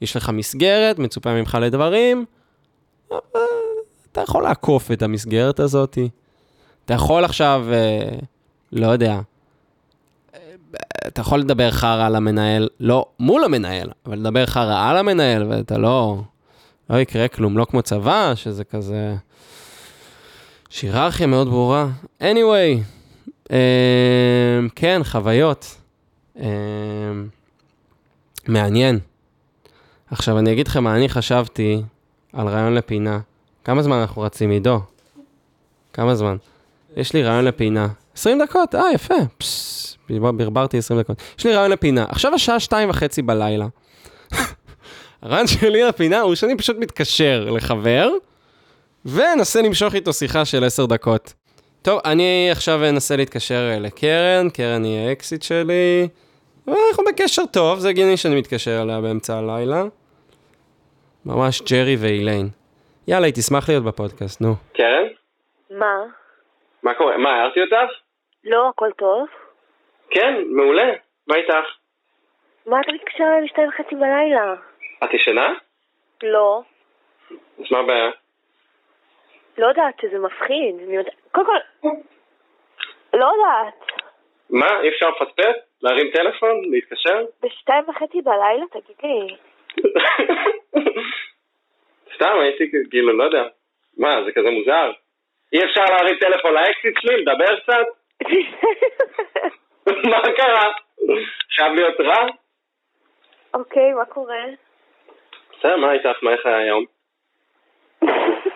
יש 0.00 0.16
לך 0.16 0.28
מסגרת, 0.28 0.98
מצופה 0.98 1.34
ממך 1.34 1.58
לדברים, 1.60 2.24
אתה 4.14 4.22
יכול 4.22 4.42
לעקוף 4.42 4.92
את 4.92 5.02
המסגרת 5.02 5.60
הזאת. 5.60 5.98
אתה 6.84 6.94
יכול 6.94 7.24
עכשיו, 7.24 7.66
אה, 7.72 8.18
לא 8.72 8.86
יודע, 8.86 9.20
אתה 11.06 11.20
יכול 11.20 11.40
לדבר 11.40 11.70
חרא 11.70 12.06
על 12.06 12.16
המנהל, 12.16 12.68
לא 12.80 13.06
מול 13.20 13.44
המנהל, 13.44 13.90
אבל 14.06 14.18
לדבר 14.18 14.46
חרא 14.46 14.90
על 14.90 14.96
המנהל, 14.96 15.46
ואתה 15.48 15.78
לא, 15.78 16.22
לא 16.90 16.96
יקרה 16.96 17.28
כלום, 17.28 17.58
לא 17.58 17.64
כמו 17.64 17.82
צבא, 17.82 18.32
שזה 18.34 18.64
כזה... 18.64 19.14
יש 20.72 20.82
היררכיה 20.82 21.26
מאוד 21.26 21.48
ברורה. 21.48 21.86
anyway, 22.20 22.82
אה, 23.50 24.60
כן, 24.74 25.00
חוויות. 25.04 25.76
אה, 26.40 26.46
מעניין. 28.48 28.98
עכשיו, 30.10 30.38
אני 30.38 30.52
אגיד 30.52 30.68
לכם 30.68 30.84
מה 30.84 30.96
אני 30.96 31.08
חשבתי 31.08 31.82
על 32.32 32.48
רעיון 32.48 32.74
לפינה. 32.74 33.20
כמה 33.64 33.82
זמן 33.82 33.96
אנחנו 33.96 34.22
רצים, 34.22 34.50
עידו? 34.50 34.80
כמה 35.92 36.14
זמן? 36.14 36.36
יש 36.96 37.12
לי 37.12 37.22
רעיון 37.22 37.44
לפינה. 37.44 37.88
20 38.16 38.42
דקות? 38.42 38.74
אה, 38.74 38.92
יפה. 38.94 39.14
ברברתי 40.08 40.78
20 40.78 41.00
דקות. 41.00 41.22
יש 41.38 41.46
לי 41.46 41.54
רעיון 41.54 41.70
לפינה. 41.70 42.04
עכשיו 42.08 42.34
השעה 42.34 42.60
שתיים 42.60 42.90
וחצי 42.90 43.22
בלילה. 43.22 43.66
הרעיון 45.22 45.46
שלי 45.46 45.82
לפינה 45.82 46.20
הוא 46.20 46.34
שאני 46.34 46.56
פשוט 46.56 46.76
מתקשר 46.80 47.50
לחבר, 47.50 48.10
ואנסה 49.04 49.62
למשוך 49.62 49.94
איתו 49.94 50.12
שיחה 50.12 50.44
של 50.44 50.64
10 50.64 50.86
דקות. 50.86 51.34
טוב, 51.82 52.00
אני 52.04 52.48
עכשיו 52.50 52.88
אנסה 52.88 53.16
להתקשר 53.16 53.70
אה, 53.72 53.78
לקרן, 53.78 54.50
קרן 54.50 54.84
היא 54.84 54.98
האקסיט 54.98 55.42
שלי. 55.42 56.08
אנחנו 56.68 57.04
בקשר 57.08 57.42
טוב, 57.50 57.78
זה 57.78 57.88
הגיוני 57.88 58.16
שאני 58.16 58.34
מתקשר 58.34 58.82
אליה 58.82 59.00
באמצע 59.00 59.38
הלילה. 59.38 59.84
ממש 61.24 61.62
ג'רי 61.62 61.96
ואיליין. 61.96 62.48
יאללה, 63.08 63.26
היא 63.26 63.34
תשמח 63.34 63.68
להיות 63.68 63.84
בפודקאסט, 63.84 64.40
נו. 64.40 64.54
קרן? 64.74 65.06
מה? 65.70 65.94
מה 66.82 66.94
קורה? 66.94 67.16
מה, 67.16 67.30
הערתי 67.30 67.60
אותך? 67.62 67.92
לא, 68.44 68.68
הכל 68.68 68.90
טוב? 68.98 69.26
כן, 70.10 70.34
מעולה. 70.46 70.92
מה 71.26 71.36
איתך? 71.36 71.66
מה 72.66 72.80
אתה 72.80 72.92
מתקשר 72.92 73.24
אליי 73.24 73.44
בשתיים 73.44 73.68
וחצי 73.68 73.94
בלילה? 73.94 74.54
את 75.04 75.14
ישנה? 75.14 75.52
לא. 76.22 76.62
אז 77.58 77.64
מה 77.70 77.78
הבעיה? 77.78 78.10
לא 79.58 79.66
יודעת, 79.66 79.94
שזה 80.02 80.18
מפחיד. 80.18 80.74
מי 80.88 80.96
יודע- 80.96 81.10
קודם 81.32 81.46
כל, 81.46 81.88
לא 83.14 83.24
יודעת. 83.36 83.92
מה, 84.50 84.80
אי 84.80 84.88
אפשר 84.88 85.06
לפספס? 85.10 85.56
להרים 85.82 86.10
טלפון? 86.14 86.60
להתקשר? 86.70 87.24
בשתיים 87.42 87.84
וחצי 87.88 88.22
בלילה, 88.22 88.64
תגיד 88.72 88.96
לי. 89.02 89.36
סתם, 92.14 92.38
הייתי 92.42 92.70
כאילו, 92.90 93.16
לא 93.16 93.24
יודע. 93.24 93.44
מה, 93.98 94.24
זה 94.24 94.32
כזה 94.32 94.50
מוזר? 94.50 94.92
אי 95.52 95.64
אפשר 95.64 95.84
להרים 95.84 96.18
טלפון 96.18 96.54
לאקסיט 96.54 96.94
שלי, 97.00 97.16
לדבר 97.16 97.60
קצת? 97.60 97.86
מה 100.10 100.22
קרה? 100.36 100.72
חייב 101.56 101.72
להיות 101.72 102.00
רע? 102.00 102.26
אוקיי, 103.54 103.92
מה 103.92 104.04
קורה? 104.04 104.44
בסדר, 105.58 105.76
מה 105.76 105.92
איתך? 105.92 106.22
מה 106.22 106.32
איך 106.32 106.46
היה 106.46 106.58
היום? 106.58 106.84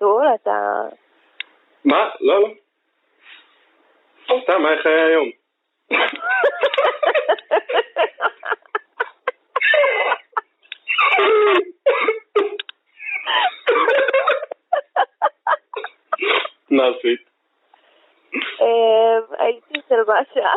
אתה 0.00 0.06
מסטול? 0.06 0.26
אתה... 0.34 0.82
מה? 1.84 2.10
לא, 2.20 2.40
לא. 2.40 2.48
סתם, 4.42 4.62
מה 4.62 4.72
איך 4.72 4.86
היה 4.86 5.06
היום? 5.06 5.30
מה 16.70 16.82
עשית? 16.86 17.30
אמ, 18.34 19.34
הייתי 19.38 19.74
אצל 19.78 20.00
משה. 20.02 20.50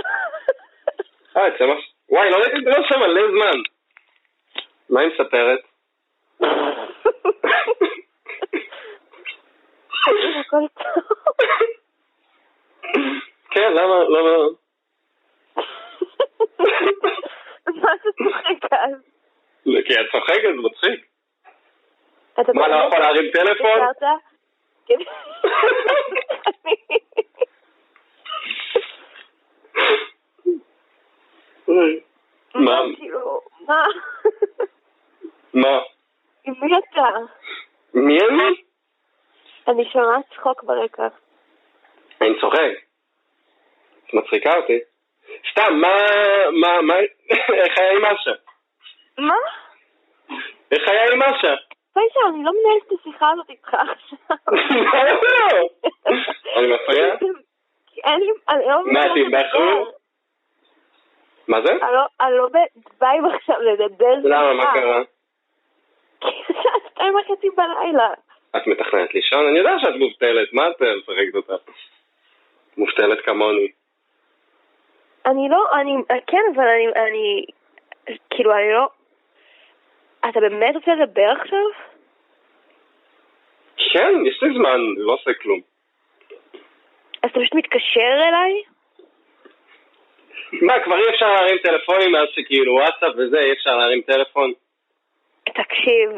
אה, 1.38 1.48
אצל 1.48 1.66
מה... 1.66 1.74
וואי, 2.10 2.30
לא 2.30 2.38
ראיתי 2.38 2.58
את 2.58 2.64
זה 2.64 2.72
שם 2.90 3.00
מלא 3.00 3.22
זמן. 3.32 3.60
מה 4.90 5.02
היא 5.02 5.10
מספרת? 5.10 5.60
הכל 10.40 10.68
טוב. 10.74 11.04
כן, 13.52 13.72
למה, 13.74 14.04
למה? 14.04 14.32
מה 17.68 17.94
אתה 17.94 18.10
צוחק 18.18 18.74
אז? 18.74 19.12
כי 19.64 19.94
את 19.94 20.06
צוחקת, 20.12 20.56
זה 20.56 20.62
מצחיק. 20.62 21.06
אתה 22.42 22.54
מה, 22.54 22.68
לא 22.68 22.76
באמת 22.76 22.88
יכול 22.88 23.00
להרים 23.00 23.32
טלפון? 23.32 23.82
התקשרת? 23.90 24.22
כן. 24.86 25.00
מה? 32.56 32.80
כאילו, 32.96 33.42
מה? 33.68 33.84
מה? 35.54 35.80
מי 36.48 36.72
אתה? 36.78 37.08
מי 37.94 38.18
אני? 38.30 38.54
אני 39.68 39.90
שומעת 39.94 40.26
צחוק 40.36 40.64
ברקע. 40.64 41.08
אני 42.22 42.40
צוחק. 42.42 42.60
את 44.08 44.14
מצחיקה 44.14 44.56
אותי. 44.58 44.80
סתם, 45.52 45.74
מה, 45.82 45.88
מה, 46.62 46.82
מה, 46.82 46.94
איך 47.64 47.78
היה 47.78 47.92
עם 47.92 48.02
משה? 48.14 48.32
מה? 49.18 49.36
איך 50.72 50.88
היה 50.88 51.04
עם 51.12 51.20
משה? 51.20 51.54
פייסל, 51.94 52.20
אני 52.30 52.44
לא 52.44 52.52
מנהלת 52.52 52.88
את 52.88 52.92
השיחה 53.00 53.30
הזאת 53.32 53.50
איתך 53.50 53.74
עכשיו. 53.74 54.38
אני 56.58 56.68
מפריע? 56.74 57.16
אין 58.04 58.20
לי... 58.20 58.32
לא 58.68 58.82
מה, 58.86 59.02
תתבחרו? 59.02 59.86
מה 61.48 61.62
זה? 61.66 61.72
אני 61.72 61.80
לא- 61.82 62.08
אני 62.22 62.38
לא 63.22 63.30
עכשיו 63.36 63.56
לדבר. 63.62 64.14
למה, 64.24 64.54
מה. 64.54 64.74
קרה? 64.74 65.02
שתיים 66.94 67.14
וחצי 67.16 67.48
בלילה. 67.58 68.10
את 68.56 68.68
מתכננת 68.68 69.14
לישון? 69.14 69.48
אני 69.48 69.60
יודע 69.60 69.72
שאת 69.82 69.96
מובטלת, 70.00 70.54
מה 70.54 70.68
את 70.70 70.82
משחקת 70.82 71.36
אותה? 71.36 71.54
מובטלת 72.78 73.26
כמוני. 73.26 73.68
אני 75.26 75.50
לא, 75.50 75.66
אני, 75.82 75.92
כן, 76.28 76.42
אבל 76.56 76.68
אני, 76.68 76.88
אני, 76.88 77.46
כאילו, 78.30 78.54
אני 78.54 78.74
לא... 78.74 78.88
אתה 80.30 80.40
באמת 80.40 80.76
רוצה 80.76 80.92
לדבר 80.96 81.34
עכשיו? 81.42 81.66
כן, 83.94 84.14
יש 84.26 84.44
לי 84.44 84.54
זמן, 84.54 84.80
לא 84.98 85.14
עושה 85.14 85.34
כלום. 85.34 85.60
אז 87.24 87.30
אתה 87.30 87.40
פשוט 87.40 87.56
מתקשר 87.56 88.14
אליי? 88.28 88.64
מה, 90.62 90.74
כבר 90.84 90.96
אי 90.98 91.10
אפשר 91.10 91.34
להרים 91.34 91.58
טלפונים 91.58 92.12
מאז 92.12 92.28
שכאילו 92.32 92.74
וואטסאפ 92.74 93.14
וזה, 93.18 93.40
אי 93.40 93.52
אפשר 93.52 93.78
להרים 93.78 94.02
טלפון? 94.02 94.54
תקשיב, 95.54 96.12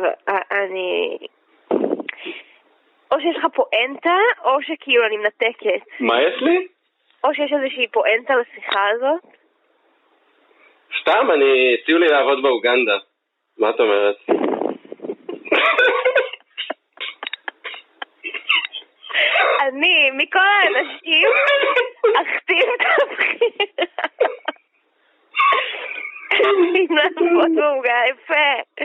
אני... 0.51 1.17
או 3.11 3.19
שיש 3.19 3.35
לך 3.37 3.45
פואנטה, 3.53 4.17
או 4.43 4.61
שכאילו 4.61 5.05
אני 5.05 5.17
מנתקת. 5.17 5.99
מה 5.99 6.21
יש 6.21 6.41
לי? 6.41 6.67
או 7.23 7.33
שיש 7.33 7.53
איזושהי 7.53 7.87
פואנטה 7.87 8.33
לשיחה 8.35 8.89
הזאת. 8.89 9.21
סתם, 11.01 11.31
אני... 11.33 11.77
הציעו 11.81 11.99
לי 11.99 12.07
לעבוד 12.07 12.43
באוגנדה. 12.43 12.97
מה 13.57 13.69
את 13.69 13.79
אומרת? 13.79 14.15
אני, 19.61 20.11
מכל 20.17 20.39
האנשים, 20.39 21.29
אכתיב 22.21 22.65
את 22.75 22.85
הבחירה. 23.01 23.85
אני 26.33 26.87
לעבוד 26.89 27.51
בעוגה, 27.55 28.01
יפה. 28.09 28.83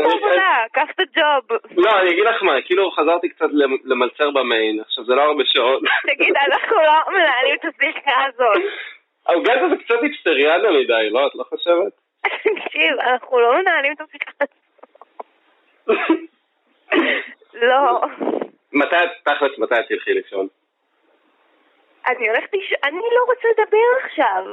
את 0.00 0.12
העבודה, 0.12 0.64
קח 0.72 0.90
את 0.90 1.00
הג'וב. 1.00 1.58
לא, 1.76 2.00
אני 2.00 2.10
אגיד 2.10 2.24
לך 2.24 2.42
מה, 2.42 2.52
כאילו 2.64 2.90
חזרתי 2.90 3.28
קצת 3.28 3.48
למ- 3.52 3.78
למלצר 3.84 4.30
במיין, 4.30 4.80
עכשיו 4.80 5.04
זה 5.04 5.14
לא 5.14 5.22
הרבה 5.22 5.42
שעות. 5.46 5.82
תגיד, 6.16 6.34
אנחנו 6.36 6.76
לא 6.76 7.12
מנהלים 7.12 7.56
את 7.60 7.64
השיחה 7.64 8.24
הזאת. 8.26 8.62
האוגנדה 9.26 9.68
זה 9.68 9.84
קצת 9.84 10.02
היפסטריאנה 10.02 10.70
מדי, 10.70 11.10
לא? 11.10 11.26
את 11.26 11.34
לא 11.34 11.44
חושבת? 11.48 11.92
תקשיב, 12.22 12.92
אנחנו 13.00 13.40
לא 13.40 13.54
מנהלים 13.58 13.92
את 13.92 14.00
השיחה 14.00 14.30
הזאת. 14.40 14.50
לא. 17.68 18.00
מתי 18.72 18.96
תכלס, 19.24 19.58
מתי 19.58 19.74
את 19.80 19.88
תלכי 19.88 20.12
לישון? 20.14 20.46
אני 22.06 22.28
הולכת 22.28 22.52
לישון, 22.54 22.78
אני 22.84 22.96
לא 23.16 23.24
רוצה 23.26 23.48
לדבר 23.48 23.86
עכשיו. 24.04 24.44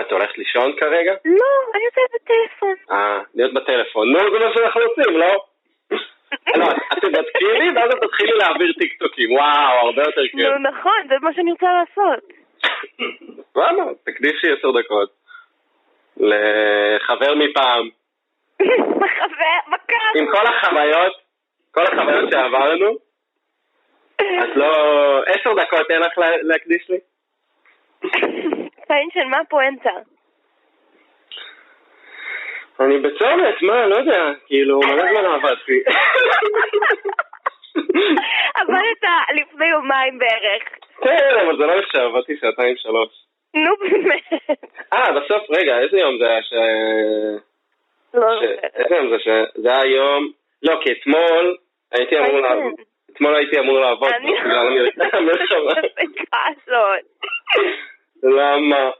את 0.00 0.12
הולכת 0.12 0.38
לישון 0.38 0.72
כרגע? 0.80 1.12
לא, 1.24 1.44
אני 1.74 1.84
רוצה 1.86 2.00
בטלפון. 2.14 2.74
אה, 2.90 3.20
להיות 3.34 3.54
בטלפון. 3.54 4.12
נו, 4.12 4.18
זה 4.18 4.38
מה 4.44 4.52
שאנחנו 4.54 4.80
עושים, 4.80 5.16
לא? 5.18 5.44
לא, 6.56 6.66
את 6.92 6.98
תבדקי 7.02 7.44
לי 7.44 7.70
ואז 7.76 7.90
את 7.90 8.00
תתחילי 8.04 8.32
להעביר 8.32 8.72
טיקטוקים. 8.78 9.32
וואו, 9.32 9.86
הרבה 9.86 10.02
יותר 10.02 10.22
כיף. 10.30 10.40
נו, 10.48 10.58
נכון, 10.70 11.06
זה 11.08 11.14
מה 11.22 11.32
שאני 11.34 11.50
רוצה 11.50 11.66
לעשות. 11.72 12.24
למה? 13.56 13.82
תקדישי 14.04 14.46
עשר 14.58 14.70
דקות. 14.80 15.10
לחבר 16.16 17.34
מפעם. 17.34 17.88
חבר, 19.18 19.76
קרה? 19.86 20.10
עם 20.16 20.26
כל 20.32 20.46
החוויות, 20.46 21.12
כל 21.70 21.84
החוויות 21.84 22.30
שעברנו, 22.32 22.96
את 24.16 24.56
לא... 24.56 24.72
עשר 25.26 25.54
דקות 25.54 25.90
אין 25.90 26.00
לך 26.00 26.18
לה- 26.18 26.42
להקדיש 26.42 26.90
לי? 26.90 26.98
פיינשן, 28.86 29.28
מה 29.28 29.38
הפואנטה? 29.38 29.90
אני 32.80 32.98
בצומת, 32.98 33.62
מה, 33.62 33.86
לא 33.86 33.96
יודע, 33.96 34.32
כאילו, 34.46 34.80
מלא 34.88 35.12
זמן 35.12 35.24
עבדתי. 35.24 35.82
עבדת 38.60 39.04
לפני 39.34 39.66
יומיים 39.66 40.18
בערך. 40.18 40.62
כן, 41.02 41.34
אבל 41.44 41.56
זה 41.56 41.66
לא 41.66 41.78
נחשב, 41.78 41.98
עבדתי 41.98 42.36
שעתיים 42.40 42.76
שלוש. 42.76 43.08
נו 43.54 43.76
באמת. 43.76 44.56
אה, 44.92 45.12
בסוף, 45.12 45.50
רגע, 45.50 45.78
איזה 45.78 45.98
יום 45.98 46.18
זה 46.18 46.26
היה 46.26 46.42
ש... 46.42 46.52
לא. 48.14 48.42
איזה 48.74 48.94
יום 48.94 49.08
זה 49.10 49.18
ש... 49.18 49.28
זה 49.54 49.72
היה 49.72 49.86
יום... 49.96 50.30
לא, 50.62 50.80
כי 50.82 50.92
אתמול 50.92 51.56
הייתי 51.92 52.18
אמור. 52.18 52.40
לעבוד. 52.40 52.72
אתמול 53.12 53.34
הייתי 53.36 53.58
אמור 53.58 53.80
לעבוד. 53.80 54.12
אני 54.12 54.38
המלחמה. 55.12 55.72
מפסיקה 55.84 56.38
הזאת. 56.46 57.04
למה? 58.26 58.90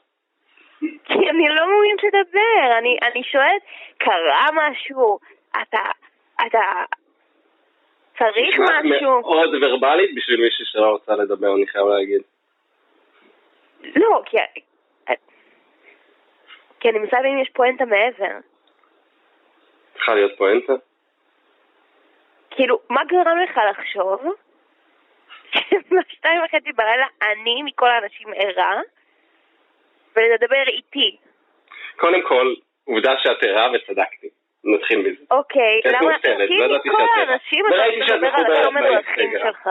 כי 0.81 1.31
אני 1.31 1.49
לא 1.49 1.67
מעוניינת 1.67 2.03
לדבר, 2.05 2.79
אני, 2.79 2.99
אני 3.03 3.23
שואלת, 3.25 3.63
קרה 3.99 4.47
משהו? 4.53 5.19
אתה, 5.63 5.79
אתה 6.47 6.61
צריך 8.19 8.55
נשמעת 8.55 8.85
משהו? 8.85 9.21
מאוד 9.21 9.51
ורבלית 9.63 10.15
בשביל 10.17 10.41
מישהי 10.41 10.65
שלא 10.65 10.91
רוצה 10.91 11.13
לדבר, 11.13 11.55
אני 11.55 11.67
חייב 11.67 11.87
להגיד. 11.87 12.23
לא, 13.97 14.23
כי, 14.27 14.37
כי 16.81 16.91
אני 16.91 16.99
מנסה 16.99 17.19
אם 17.21 17.39
יש 17.39 17.49
פואנטה 17.49 17.85
מעבר. 17.85 18.39
צריכה 19.95 20.15
להיות 20.15 20.33
פואנטה? 20.39 20.73
כאילו, 22.51 22.79
מה 22.91 23.05
גרם 23.05 23.39
לך 23.39 23.61
לחשוב 23.71 24.21
שבשתיים 25.57 26.41
וחצי 26.45 26.73
בלילה 26.73 27.07
אני 27.23 27.63
מכל 27.63 27.91
האנשים 27.91 28.29
ערה 28.37 28.81
ולדבר 30.17 30.63
איתי? 30.67 31.17
קודם 31.97 32.23
כל, 32.23 32.55
עובדה 32.85 33.15
שאת 33.19 33.43
ערה 33.43 33.69
וצדקתי. 33.73 34.29
נתחיל 34.67 34.99
מזה. 34.99 35.25
אוקיי, 35.31 35.81
למה 35.85 36.15
אותי 36.15 36.29
לא 36.59 36.79
מכל. 36.85 37.21
האנשים 37.21 37.65
אתה 37.67 37.77
מדבר 38.15 38.27
על 38.27 38.43
מחוברת 38.43 38.61
הצומת 38.61 38.83
דרכים 38.83 39.31
באינסטגרם. 39.31 39.53
שלך? 39.53 39.69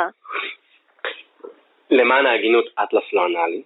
למען 1.91 2.25
ההגינות, 2.25 2.65
אטלס 2.84 3.13
לא 3.13 3.25
ענה 3.25 3.47
לי. 3.47 3.62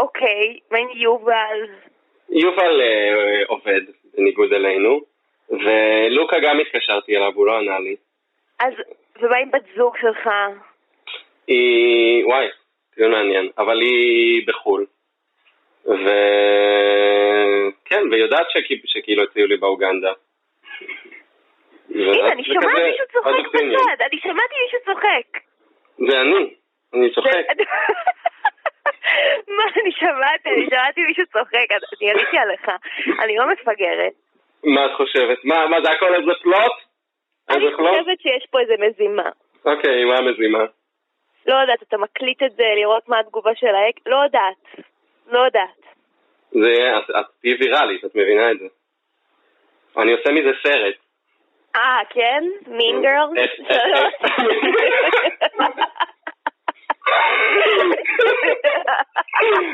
אוקיי, 0.00 0.58
עם 0.76 0.88
יובל? 0.94 1.66
יובל 2.30 2.80
אה, 2.80 3.42
עובד, 3.46 3.80
בניגוד 4.16 4.52
אלינו, 4.52 5.00
ולוקה 5.50 6.36
גם 6.42 6.60
התקשרתי 6.60 7.16
אליו, 7.16 7.32
הוא 7.34 7.46
לא 7.46 7.58
ענה 7.58 7.78
לי. 7.78 7.96
אז, 8.58 8.72
ומה 9.20 9.36
עם 9.36 9.50
בת 9.50 9.64
זוג 9.76 9.96
שלך? 10.00 10.28
היא, 11.46 12.26
וואי, 12.26 12.46
דיון 12.96 13.10
מעניין, 13.10 13.48
אבל 13.58 13.80
היא 13.80 14.46
בחו"ל. 14.46 14.86
וכן, 15.86 17.32
ויודעת 18.10 18.46
שכאילו 18.86 19.22
הציעו 19.22 19.46
לי 19.46 19.56
באוגנדה. 19.56 20.12
הנה, 21.94 22.32
אני 22.32 22.44
שומעת 22.44 22.78
מישהו 22.88 23.06
צוחק. 23.12 23.30
בצד, 23.54 24.02
אני 24.10 24.20
שמעתי 24.20 24.54
מישהו 24.64 24.78
צוחק. 24.84 25.26
זה 26.08 26.20
אני, 26.20 26.54
אני 26.94 27.14
צוחק. 27.14 27.30
מה, 29.56 29.64
אני 29.82 29.92
שמעתי, 29.92 30.48
אני 30.50 30.66
שמעתי 30.70 31.02
מישהו 31.02 31.26
צוחק, 31.26 31.66
אני 31.70 32.10
יריתי 32.10 32.38
עליך. 32.38 32.68
אני 33.20 33.36
לא 33.36 33.52
מפגרת. 33.52 34.12
מה 34.64 34.86
את 34.86 34.90
חושבת? 34.96 35.44
מה, 35.44 35.66
מה 35.68 35.80
זה 35.80 35.90
הכל 35.90 36.14
איזה 36.14 36.32
פלוט? 36.42 36.72
אני? 37.50 37.74
חושבת 37.74 38.20
שיש 38.20 38.46
פה 38.50 38.60
איזה 38.60 38.74
מזימה. 38.78 39.30
אוקיי, 39.64 40.04
מה 40.04 40.18
המזימה? 40.18 40.64
לא 41.46 41.54
יודעת, 41.54 41.82
אתה 41.82 41.98
מקליט 41.98 42.42
את 42.42 42.52
זה, 42.52 42.64
לראות 42.76 43.08
מה 43.08 43.18
התגובה 43.18 43.50
של 43.54 43.74
האק? 43.74 43.94
לא 44.06 44.16
יודעת. 44.16 44.86
לא 45.26 45.38
יודעת. 45.38 45.80
זה, 46.50 46.98
את 46.98 47.10
את 47.10 47.26
תהיי 47.40 47.54
ויראלית, 47.60 48.04
את 48.04 48.14
מבינה 48.14 48.50
את 48.50 48.58
זה. 48.58 48.66
אני 49.98 50.12
עושה 50.12 50.32
מזה 50.32 50.50
סרט. 50.62 50.94
אה, 51.76 52.00
כן? 52.10 52.44
מין 52.66 53.02
גרל? 53.02 53.28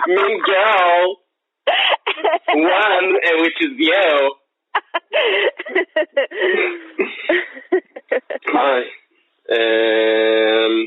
mean 0.06 0.40
girl, 0.46 1.16
one, 2.54 3.08
uh, 3.24 3.36
which 3.42 3.58
is 3.60 3.74
you. 3.78 4.34
היי. 8.54 8.90
אמ, 9.50 10.86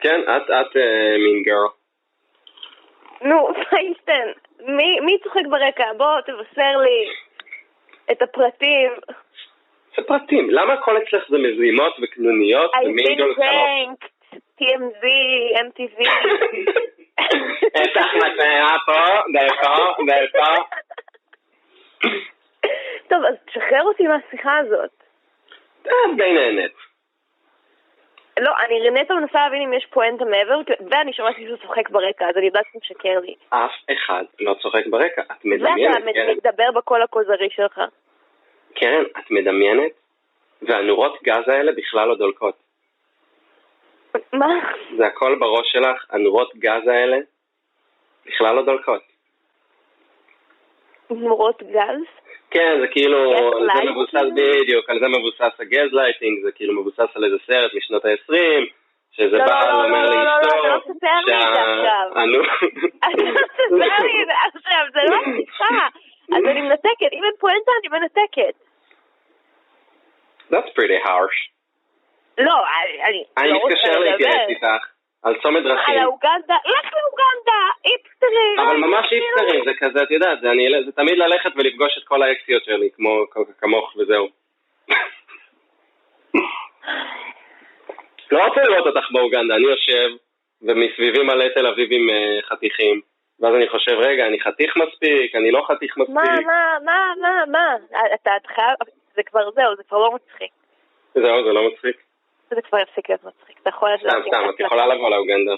כן, 0.00 0.20
את, 0.20 0.50
את 0.50 0.76
mean 1.16 1.44
girl. 1.48 1.79
נו, 3.22 3.48
פיינשטיין, 3.70 4.32
מי, 4.60 5.00
מי 5.00 5.18
צוחק 5.22 5.46
ברקע? 5.50 5.92
בוא, 5.96 6.20
תבשר 6.20 6.76
לי 6.76 7.08
את 8.12 8.22
הפרטים. 8.22 8.92
זה 9.96 10.02
פרטים, 10.06 10.50
למה 10.50 10.72
הכל 10.72 10.96
אצלך 10.96 11.28
זה 11.28 11.38
מזימות 11.38 11.96
וקנוניות 12.02 12.70
גרל 12.72 13.32
pranked, 13.32 14.06
TMZ, 14.60 15.04
MTV. 15.56 16.08
לך 17.96 18.14
מצלמה 18.14 18.76
פה, 18.86 19.04
דרכו, 19.32 20.04
דרכו. 20.06 20.62
טוב, 23.08 23.24
אז 23.24 23.34
תשחרר 23.46 23.82
אותי 23.82 24.06
מהשיחה 24.06 24.58
הזאת. 24.58 24.90
את 25.82 26.16
די 26.16 26.32
נהנית. 26.32 26.89
לא, 28.40 28.52
אני 28.66 28.90
נטו 28.90 29.14
מנסה 29.14 29.38
להבין 29.38 29.62
אם 29.62 29.72
יש 29.72 29.86
פואנטה 29.86 30.24
מעבר, 30.24 30.60
ואני 30.90 31.12
שומעת 31.12 31.38
מישהו 31.38 31.58
צוחק 31.58 31.90
ברקע, 31.90 32.28
אז 32.28 32.36
אני 32.36 32.46
יודעת 32.46 32.64
שאתה 32.66 32.78
משקר 32.78 33.20
לי. 33.20 33.34
אף 33.48 33.70
אחד 33.92 34.24
לא 34.40 34.54
צוחק 34.62 34.86
ברקע. 34.86 35.22
את 35.22 35.44
מדמיינת, 35.44 35.96
ואתה 35.96 36.12
קרן. 36.12 36.36
מדבר 36.36 36.70
בקול 36.74 37.02
הכוזרי 37.02 37.50
שלך. 37.50 37.80
קרן, 38.74 39.04
את 39.18 39.30
מדמיינת, 39.30 39.92
והנורות 40.62 41.22
גז 41.22 41.48
האלה 41.48 41.72
בכלל 41.72 42.08
לא 42.08 42.14
דולקות. 42.14 42.54
מה? 44.32 44.46
זה 44.96 45.06
הכל 45.06 45.36
בראש 45.40 45.72
שלך, 45.72 46.06
הנורות 46.10 46.56
גז 46.56 46.88
האלה 46.88 47.18
בכלל 48.26 48.54
לא 48.54 48.62
דולקות. 48.62 49.02
נורות 51.10 51.62
גז? 51.62 52.19
כן, 52.50 52.78
זה 52.80 52.86
כאילו, 52.88 53.32
זה 53.76 53.90
מבוסס? 53.90 54.14
בדיוק, 54.34 54.90
על 54.90 54.98
זה 55.00 55.06
מבוסס 55.08 55.60
הגזלייטינג, 55.60 56.42
זה 56.44 56.52
כאילו 56.52 56.80
מבוסס 56.80 57.16
על 57.16 57.24
איזה 57.24 57.36
סרט 57.46 57.70
משנות 57.74 58.04
ה-20, 58.04 58.34
שזה 59.12 59.36
לא, 59.38 59.44
בעל 59.46 59.68
לא, 59.68 59.84
אומר 59.84 60.04
לא, 60.04 60.14
לא, 60.14 60.24
לא, 60.24 60.36
לאשתו, 60.42 60.58
אתה 60.58 60.68
לא 60.68 60.78
תספר 60.78 61.18
לי 61.26 61.34
את 61.34 61.54
זה 61.54 61.60
עכשיו. 61.62 62.06
לא 62.26 63.40
תספר 63.40 64.02
לי 64.04 64.22
את 64.22 64.26
זה 64.26 64.32
עכשיו, 64.58 64.84
זה 64.92 65.00
לא 65.10 65.16
השיחה. 65.16 65.86
אז 66.36 66.42
אני 66.50 66.60
מנתקת, 66.62 67.12
אם 67.12 67.24
אין 67.24 67.32
פואנטה 67.40 67.72
אני 67.80 67.98
מנתקת. 68.00 68.54
That's 70.52 70.70
pretty 70.78 71.06
harsh. 71.06 71.38
לא, 72.38 72.52
אני- 72.82 73.04
אני 73.04 73.24
אני 73.38 73.50
לא 73.50 73.56
רוצה 73.58 73.74
מתקשר 73.74 73.98
להתייעץ 73.98 74.34
לדבר. 74.34 74.48
איתך 74.48 74.86
על 75.22 75.34
צומת 75.42 75.56
על 75.56 75.62
דרכים, 75.62 75.98
האוגנדה, 75.98 76.54
לך 76.54 76.92
לאוגנדה, 76.94 77.60
איפסטרים. 77.84 78.58
אבל 78.58 78.76
לא, 78.76 78.86
ממש 78.86 79.06
כאילו- 79.08 79.26
איפסטרים, 79.26 79.64
זה 79.64 79.70
כזה, 79.78 80.02
את 80.02 80.10
יודעת, 80.10 80.40
זה 80.84 80.92
תמיד 80.92 81.18
ללכת 81.18 81.50
ולפגוש 81.56 81.98
את 81.98 82.04
כל 82.04 82.22
האקסיות 82.22 82.64
שלי, 82.64 82.90
כמו 82.96 83.24
כמוך 83.60 83.96
וזהו. 83.96 84.28
לא 88.32 88.44
רוצה 88.46 88.60
לראות 88.62 88.86
אותך 88.86 89.10
באוגנדה, 89.10 89.54
אני 89.54 89.64
יושב, 89.64 90.08
ומסביבי 90.62 91.22
מלא 91.22 91.48
תל 91.54 91.66
אביבים 91.66 92.10
אה, 92.10 92.38
חתיכים, 92.42 93.00
ואז 93.40 93.54
אני 93.54 93.68
חושב, 93.68 93.92
רגע, 93.92 94.26
אני 94.26 94.40
חתיך 94.40 94.76
מספיק, 94.76 95.34
אני 95.34 95.50
לא 95.50 95.64
חתיך 95.68 95.96
מספיק. 95.96 96.14
מה, 96.14 96.22
מה, 96.46 96.78
מה, 96.84 97.12
מה, 97.22 97.44
מה? 97.46 97.76
אתה 98.14 98.30
חייב, 98.54 98.76
זה 99.14 99.22
כבר 99.22 99.50
זהו, 99.50 99.76
זה 99.76 99.82
כבר 99.88 99.98
לא 99.98 100.10
מצחיק. 100.14 100.50
זהו, 101.14 101.44
זה 101.44 101.52
לא 101.52 101.68
מצחיק. 101.68 101.96
זה 102.54 102.62
כבר 102.62 102.78
יפסיק 102.78 103.08
להיות 103.08 103.24
מצחיק. 103.24 103.58
אתה 103.62 103.68
יכול 103.68 103.88
סתם, 103.98 104.20
סתם, 104.28 104.50
את 104.54 104.60
יכולה 104.60 104.86
לבוא 104.86 105.10
לאוגנדה. 105.10 105.52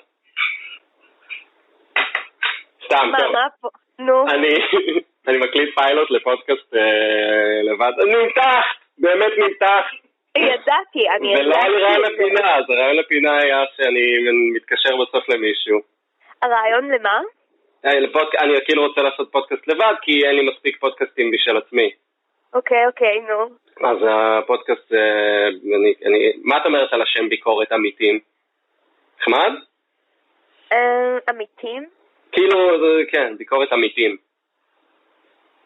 סתם, 2.85 3.09
מה, 3.13 3.19
טוב. 3.19 3.33
מה 3.33 3.47
פה? 3.61 3.69
נו. 3.99 4.25
אני, 4.29 5.39
מקליט 5.45 5.75
פיילוט 5.75 6.11
לפודקאסט 6.11 6.75
אה, 6.75 7.63
לבד. 7.63 7.93
נמתח! 8.07 8.65
באמת 8.99 9.33
נמתח! 9.39 9.85
ידעתי, 10.39 11.09
אני 11.17 11.37
ולא 11.37 11.55
היה 11.55 11.69
לי 11.69 11.83
רעיון 11.83 12.01
ידעתי. 12.01 12.15
לפינה, 12.15 12.57
אז 12.57 12.65
הרעיון 12.69 12.97
לפינה 12.97 13.39
היה 13.39 13.65
שאני 13.77 14.05
מתקשר 14.55 14.91
בסוף 14.97 15.29
למישהו. 15.29 15.79
הרעיון 16.43 16.91
למה? 16.91 17.21
אה, 17.85 17.91
אני 18.41 18.53
כאילו 18.65 18.87
רוצה 18.87 19.03
לעשות 19.03 19.33
פודקאסט 19.33 19.69
לבד, 19.69 19.95
כי 20.03 20.27
אין 20.27 20.37
לי 20.37 20.51
מספיק 20.51 20.81
פודקאסטים 20.81 21.31
בשביל 21.31 21.57
עצמי. 21.57 21.91
אוקיי, 22.55 22.87
אוקיי, 22.87 23.21
נו. 23.21 23.49
אז 23.81 23.97
הפודקאסט, 24.09 24.93
אה, 24.93 25.49
אני, 25.49 25.95
אני, 26.07 26.33
מה 26.45 26.57
את 26.57 26.67
אומרת 26.67 26.93
על 26.93 27.03
השם 27.03 27.29
ביקורת 27.29 27.73
עמיתים? 27.73 28.19
נחמד? 29.21 29.53
אה, 30.73 31.19
עמיתים? 31.29 31.87
כאילו, 32.33 32.59
זה- 32.81 33.03
כן, 33.11 33.37
ביקורת 33.37 33.73
עמיתים. 33.73 34.17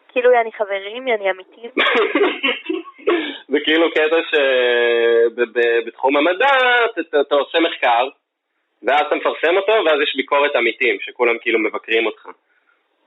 כאילו 0.09 0.31
יעני 0.31 0.51
חברים, 0.51 1.07
יעני 1.07 1.29
עמיתים. 1.29 1.69
זה 3.51 3.57
כאילו 3.63 3.91
קטע 3.91 4.15
שבתחום 4.31 6.17
המדע 6.17 6.47
אתה, 6.85 7.21
אתה 7.21 7.35
עושה 7.35 7.59
מחקר, 7.59 8.07
ואז 8.83 9.01
אתה 9.07 9.15
מפרסם 9.15 9.57
אותו, 9.57 9.71
ואז 9.85 10.01
יש 10.03 10.15
ביקורת 10.15 10.55
עמיתים, 10.55 10.97
שכולם 10.99 11.37
כאילו 11.41 11.59
מבקרים 11.59 12.05
אותך. 12.05 12.27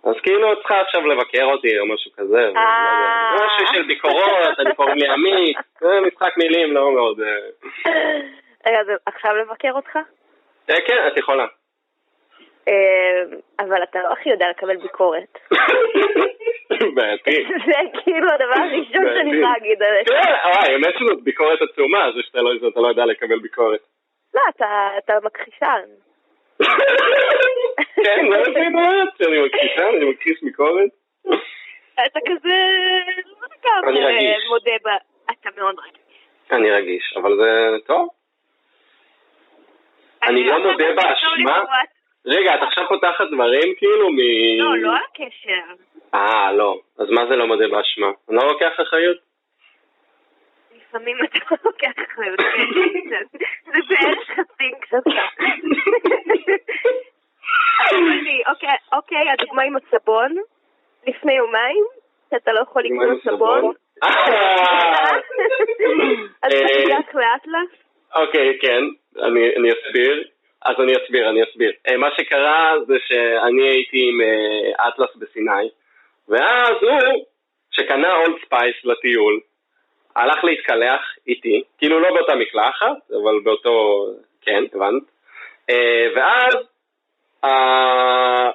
אז 0.05 0.15
כאילו 0.23 0.53
את 0.53 0.59
צריכה 0.59 0.81
עכשיו 0.81 1.07
לבקר 1.07 1.45
אותי 1.45 1.79
או 1.79 1.87
משהו 1.87 2.11
כזה, 2.17 2.41
יודע. 2.41 2.61
אה. 2.61 3.35
משהו 3.35 3.75
של 3.75 3.83
ביקורות, 3.83 4.59
אני 4.59 4.75
קוראים 4.75 4.97
לי 4.99 5.09
עמית, 5.09 5.57
זה 5.81 6.01
משחק 6.07 6.37
מילים 6.37 6.73
לא 6.73 6.93
מאוד... 6.93 7.21
אה. 7.21 8.21
רגע, 8.67 8.81
אז 8.81 8.87
עכשיו 9.07 9.37
לבקר 9.37 9.73
אותך? 9.73 9.97
אה, 10.71 10.81
כן, 10.87 11.07
את 11.13 11.19
יכולה. 11.19 11.47
אבל 13.61 13.83
אתה 13.83 13.99
לא 14.03 14.13
הכי 14.13 14.31
יודע 14.31 14.47
לקבל 14.51 14.77
ביקורת. 14.77 15.39
בעייתי. 16.95 17.45
זה 17.67 18.01
כאילו 18.05 18.27
הדבר 18.31 18.65
הראשון 18.65 19.05
שאני 19.15 19.37
יכולה 19.37 19.53
להגיד 19.53 19.83
עליך. 19.83 20.09
כן, 20.09 20.33
האמת 20.43 20.95
שזאת 20.99 21.23
ביקורת 21.23 21.59
עצומה, 21.63 22.11
זה 22.15 22.23
שאתה 22.23 22.39
לא 22.43 22.51
לא 22.77 22.89
יודע 22.89 23.05
לקבל 23.05 23.39
ביקורת. 23.39 23.81
לא, 24.35 24.41
אתה 24.99 25.13
מכחישן. 25.25 26.10
כן, 28.17 28.27
לא 28.27 28.37
יודעת 28.37 28.73
מה, 28.73 28.91
שאני 29.19 29.47
מכחישן, 29.47 29.91
אני 29.97 30.11
מכחיש 30.11 30.43
ביקורת. 30.43 30.91
אתה 32.07 32.19
כזה, 32.29 32.57
לא 33.65 33.89
אני 33.91 34.05
רגיש. 34.05 34.45
מודה 34.49 34.71
ב... 34.85 34.89
אתה 35.31 35.49
מאוד 35.57 35.77
רגיש. 35.79 36.19
אני 36.53 36.71
רגיש, 36.71 37.15
אבל 37.17 37.37
זה 37.37 37.77
טוב. 37.87 38.09
אני 40.23 40.45
לא 40.45 40.59
מודה 40.59 40.85
באשמה? 40.97 41.65
רגע, 42.27 42.55
את 42.55 42.63
עכשיו 42.63 42.89
פותחת 42.89 43.25
דברים 43.33 43.75
כאילו 43.77 44.11
מ... 44.11 44.19
לא, 44.59 44.77
לא 44.77 44.91
על 44.91 45.03
הקשר. 45.11 45.75
אה, 46.15 46.53
לא. 46.53 46.79
אז 46.99 47.11
מה 47.11 47.27
זה 47.27 47.37
לא 47.37 47.47
מודה 47.47 47.69
באשמה? 47.69 48.11
אני 48.29 48.37
לא 48.37 48.47
לוקח 48.49 48.81
אחריות? 48.83 49.19
לפעמים 50.77 51.17
אתה 51.25 51.39
לא 51.51 51.57
לוקח 51.65 51.93
אחריות. 52.13 52.41
כן, 52.41 53.25
זה 53.65 53.79
בערך 53.89 54.31
חצי 54.31 54.71
לי, 55.63 56.45
אוקיי, 58.47 58.77
אוקיי, 58.93 59.31
הדוגמה 59.31 59.63
עם 59.63 59.77
הסבון, 59.77 60.37
לפני 61.07 61.33
יומיים, 61.33 61.85
שאתה 62.31 62.53
לא 62.53 62.61
יכול 62.61 62.83
לקנות 62.85 63.23
סבון. 63.25 63.73
אז 66.43 66.53
תצליח 66.53 67.15
לאט 67.15 67.47
לאט. 67.47 67.73
אוקיי, 68.15 68.59
כן, 68.61 68.83
אני, 69.23 69.57
אני 69.57 69.69
אסביר. 69.73 70.25
אז 70.65 70.75
אני 70.79 70.93
אסביר, 70.97 71.31
אני 71.31 71.43
אסביר. 71.43 71.73
מה 71.99 72.09
שקרה 72.17 72.75
זה 72.87 72.97
שאני 73.07 73.69
הייתי 73.69 74.09
עם 74.09 74.21
אטלס 74.89 75.17
בסיני, 75.17 75.69
ואז 76.29 76.77
הוא, 76.81 77.25
שקנה 77.71 78.17
Old 78.17 78.35
Spice 78.45 78.77
לטיול, 78.85 79.41
הלך 80.17 80.45
להתקלח 80.45 81.01
איתי, 81.27 81.63
כאילו 81.79 82.01
לא 82.01 82.09
באותה 82.15 82.35
מקלחת, 82.35 83.11
אבל 83.23 83.41
באותו... 83.45 84.07
כן, 84.43 84.65
הבנת? 84.75 85.03
ואז 86.17 86.55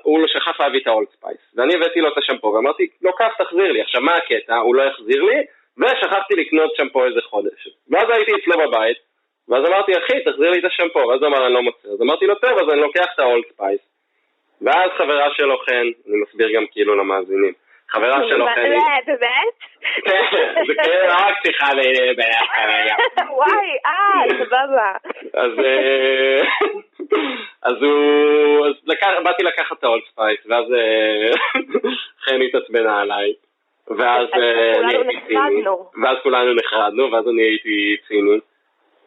הוא 0.03 0.19
לא 0.19 0.27
שכח 0.27 0.59
להביא 0.59 0.79
את 0.81 0.87
ה 0.87 0.92
Old 0.92 1.07
Spice, 1.17 1.37
ואני 1.55 1.75
הבאתי 1.75 2.01
לו 2.01 2.09
את 2.09 2.17
השמפו, 2.17 2.47
ואמרתי, 2.47 2.87
לא 3.01 3.11
קח, 3.17 3.33
תחזיר 3.37 3.71
לי. 3.71 3.81
עכשיו, 3.81 4.01
מה 4.01 4.15
הקטע? 4.15 4.55
הוא 4.55 4.75
לא 4.75 4.83
יחזיר 4.83 5.23
לי, 5.23 5.35
ושכחתי 5.77 6.35
לקנות 6.35 6.75
שמפו 6.75 7.05
איזה 7.05 7.19
חודש. 7.21 7.67
ואז 7.89 8.09
הייתי 8.09 8.31
אצלו 8.35 8.67
בבית, 8.67 8.97
ואז 9.49 9.65
אמרתי, 9.65 9.91
אחי, 9.97 10.23
תחזיר 10.23 10.49
לי 10.49 10.59
את 10.59 10.65
השמפו, 10.65 10.99
ואז 10.99 11.21
הוא 11.21 11.27
אמר, 11.27 11.45
אני 11.45 11.53
לא 11.53 11.61
מוצא. 11.61 11.87
אז 11.87 12.01
אמרתי 12.01 12.25
לו, 12.25 12.35
טוב, 12.35 12.51
אז 12.51 12.69
אני 12.73 12.81
לוקח 12.81 13.05
את 13.15 13.19
ה 13.19 13.25
Old 13.25 13.43
Spice. 13.53 13.79
ואז 14.61 14.91
חברה 14.97 15.31
שלו 15.33 15.57
חן, 15.57 15.87
אני 16.07 16.17
מסביר 16.27 16.49
גם 16.55 16.65
כאילו 16.71 16.95
למאזינים, 16.95 17.53
חברה 17.89 18.27
שלו 18.29 18.45
חן, 18.55 18.61
לא, 18.61 18.77
באמת? 19.19 19.53
כן, 20.05 20.21
זה 20.67 20.73
כאילו 20.83 21.05
רק 21.09 21.35
שיחה 21.45 21.73
ל... 21.73 21.79
וואי, 23.29 23.77
אה, 23.85 24.45
סבבה. 24.45 24.91
אז 25.33 25.51
אה, 25.59 26.39
אז 27.63 27.75
הוא, 27.81 28.67
אז 28.67 28.73
באתי 29.23 29.43
לקחת 29.43 29.77
את 29.79 29.83
ה 29.83 29.88
Old 29.88 30.03
Spice, 30.11 30.39
ואז 30.45 30.73
אה, 30.73 31.31
חן 32.25 32.41
התעצבנה 32.41 33.01
עליי. 33.01 33.33
ואז 33.87 34.27
אה, 34.33 34.79
אני 34.79 34.95
הייתי 34.95 35.25
ציני. 35.27 35.61
ואז 36.03 36.17
כולנו 36.23 36.53
נחרדנו, 36.53 37.11
ואז 37.11 37.27
אני 37.27 37.41
הייתי 37.41 37.97
ציני, 38.07 38.39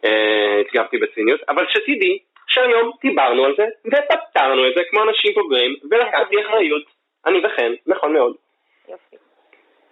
אה, 0.04 0.60
הגבתי 0.60 0.98
בציניות, 0.98 1.40
אבל 1.48 1.66
שתדעי 1.68 2.18
שהיום 2.46 2.92
דיברנו 3.02 3.44
על 3.44 3.54
זה, 3.56 3.66
ופתרנו 3.86 4.68
את 4.68 4.74
זה 4.76 4.82
כמו 4.90 5.02
אנשים 5.02 5.34
בוגרים, 5.34 5.74
ולקחתי 5.90 6.36
אחריות, 6.46 6.82
אני 7.26 7.46
וחן, 7.46 7.72
נכון 7.86 8.12
מאוד. 8.12 8.34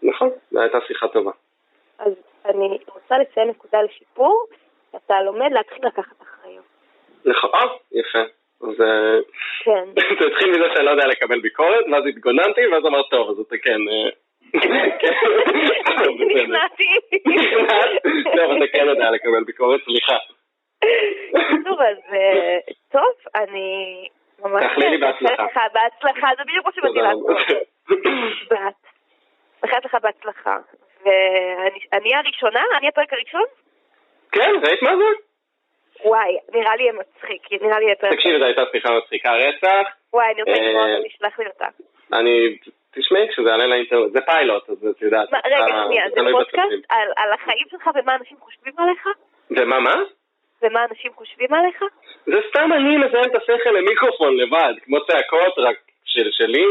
נכון, 0.02 0.30
זו 0.50 0.60
הייתה 0.60 0.78
שיחה 0.86 1.08
טובה. 1.08 1.30
אז 1.98 2.12
אני 2.44 2.78
רוצה 2.94 3.18
לציין 3.18 3.48
נקודה 3.48 3.82
לשיפור, 3.82 4.46
אתה 4.96 5.22
לומד 5.22 5.52
להתחיל 5.52 5.86
לקחת 5.86 6.22
אחריות. 6.22 6.64
נכון, 7.24 7.50
אה, 7.54 7.66
יפה. 7.92 8.18
אז 8.62 8.80
אה, 8.80 9.18
כן. 9.64 9.84
זה 10.20 10.26
התחיל 10.26 10.50
מזה 10.50 10.64
שאני 10.74 10.86
לא 10.86 10.90
יודע 10.90 11.06
לקבל 11.06 11.40
ביקורת, 11.40 11.84
ואז 11.92 12.06
התגוננתי, 12.08 12.66
ואז 12.66 12.86
אמרת, 12.86 13.04
טוב, 13.10 13.30
אז 13.30 13.38
אתה 13.38 13.56
כן... 13.62 13.80
אה, 13.88 14.10
כן, 15.00 15.12
בסדר. 16.18 16.42
נכנעתי. 16.42 16.88
טוב, 18.36 18.50
אתה 18.56 18.66
כן 18.72 18.86
יודע 18.86 19.10
לקבל 19.10 19.44
ביקורת, 19.44 19.80
סליחה. 19.84 20.16
טוב, 21.64 21.80
אז 21.80 21.98
טוב, 22.92 23.12
אני 23.34 24.08
ממש... 24.44 24.62
תאחלי 24.62 24.90
לי 24.90 24.98
בהצלחה. 24.98 25.62
בהצלחה, 25.72 26.28
זה 26.36 26.42
בדיוק 26.44 26.66
מה 26.66 26.72
שבאתי. 26.72 26.98
לעשות. 26.98 28.85
מאחלת 29.66 29.84
לך 29.84 29.96
בהצלחה. 30.02 30.56
ואני 31.04 32.14
הראשונה? 32.14 32.62
אני 32.78 32.88
הפרק 32.88 33.12
הראשון? 33.12 33.44
כן, 34.32 34.50
ראית 34.62 34.82
מה 34.82 34.96
זה? 34.96 35.04
וואי, 36.04 36.36
נראה 36.54 36.76
לי 36.76 36.82
יהיה 36.82 36.92
מצחיק, 36.92 37.62
נראה 37.62 37.78
לי 37.78 37.84
יהיה 37.84 37.94
פרק... 37.94 38.12
תקשיבי, 38.12 38.38
זו 38.38 38.44
הייתה 38.44 38.62
שיחה 38.72 38.88
מצחיקה 38.98 39.32
רצח. 39.32 39.88
וואי, 40.12 40.26
אני 40.32 40.42
רוצה 40.42 40.62
אה, 40.62 40.68
לשמוע 40.68 40.82
אותה, 40.82 41.08
תשלח 41.08 41.38
לי 41.38 41.46
אותה. 41.46 41.66
אני... 42.12 42.58
תשמעי, 42.94 43.28
כשזה 43.28 43.48
יעלה 43.48 43.66
לאינטרנט, 43.66 44.12
זה 44.12 44.20
פיילוט, 44.20 44.70
אז 44.70 44.86
את 44.90 45.02
יודעת. 45.02 45.28
רגע, 45.44 45.56
אה, 45.56 45.84
שנייה, 45.86 46.04
זה 46.10 46.20
פודקאסט 46.32 46.92
על 47.16 47.32
החיים 47.32 47.66
שלך 47.70 47.90
ומה 47.94 48.14
אנשים 48.14 48.36
חושבים 48.40 48.72
עליך? 48.78 49.08
ומה, 49.50 49.80
מה? 49.80 49.94
ומה 50.62 50.84
אנשים 50.90 51.12
חושבים 51.14 51.54
עליך? 51.54 51.82
זה 52.26 52.40
סתם 52.48 52.72
אני 52.72 52.96
מזיין 52.96 53.24
את 53.24 53.34
השכל 53.34 53.70
למיקרופון 53.70 54.36
לבד, 54.36 54.74
כמו 54.84 54.96
צעקות, 55.06 55.58
רק 55.58 55.76
של 56.06 56.28
שלי, 56.30 56.66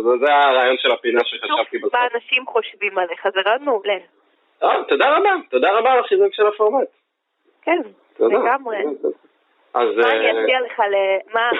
וזה 0.00 0.34
הרעיון 0.34 0.76
של 0.78 0.90
הפינה 0.92 1.20
שחשבתי 1.24 1.78
בסוף. 1.78 1.94
מה 1.94 2.08
אנשים 2.14 2.46
חושבים 2.46 2.98
עליך, 2.98 3.28
זה 3.34 3.40
רעיון 3.46 3.64
מעולה. 3.64 3.98
אה, 4.62 4.84
תודה 4.88 5.16
רבה, 5.16 5.30
תודה 5.50 5.78
רבה 5.78 5.92
על 5.92 5.98
החיזוק 5.98 6.34
של 6.34 6.46
הפורמט. 6.46 6.88
כן. 7.62 7.80
לגמרי. 8.20 8.76
אז... 9.74 9.88
מה 9.96 10.12
אני 10.12 10.26
אה, 10.26 10.44
אציע 10.44 10.60
לך 10.60 10.80
ל... 10.80 10.94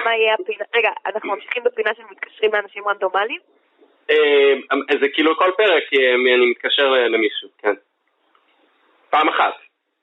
מה 0.05 0.17
יהיה 0.17 0.35
הפינה? 0.35 0.65
רגע, 0.75 0.91
אנחנו 1.07 1.35
ממשיכים 1.35 1.63
בפינה 1.65 1.91
של 1.97 2.03
מתקשרים 2.11 2.51
לאנשים 2.55 2.89
רנדומליים? 2.89 3.41
אה, 4.11 4.55
זה 5.01 5.09
כאילו 5.15 5.37
כל 5.37 5.51
פרק 5.57 5.85
אני 6.35 6.51
מתקשר 6.51 6.91
למישהו, 6.91 7.49
כן. 7.59 7.75
פעם 9.11 9.29
אחת. 9.29 9.55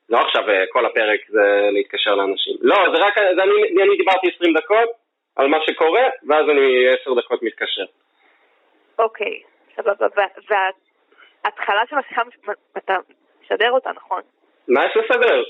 לא 0.09 0.17
עכשיו 0.17 0.43
כל 0.71 0.85
הפרק 0.85 1.19
זה 1.27 1.69
להתקשר 1.71 2.15
לאנשים. 2.15 2.53
לא, 2.61 2.75
זה 2.93 2.97
רק, 3.03 3.13
זה 3.35 3.43
אני, 3.43 3.83
אני 3.83 3.97
דיברתי 3.97 4.27
20 4.35 4.53
דקות 4.53 4.89
על 5.37 5.47
מה 5.47 5.57
שקורה, 5.61 6.03
ואז 6.27 6.45
אני 6.49 6.87
10 7.01 7.13
דקות 7.13 7.43
מתקשר. 7.43 7.85
אוקיי, 8.99 9.41
סבבה. 9.75 10.07
וה- 10.15 10.57
וההתחלה 11.43 11.81
של 11.89 11.95
השיחה, 11.97 12.21
אתה 12.77 12.95
משדר 13.43 13.71
אותה, 13.71 13.91
נכון? 13.95 14.21
מה 14.67 14.85
יש 14.85 14.97
לסדר? 14.97 15.43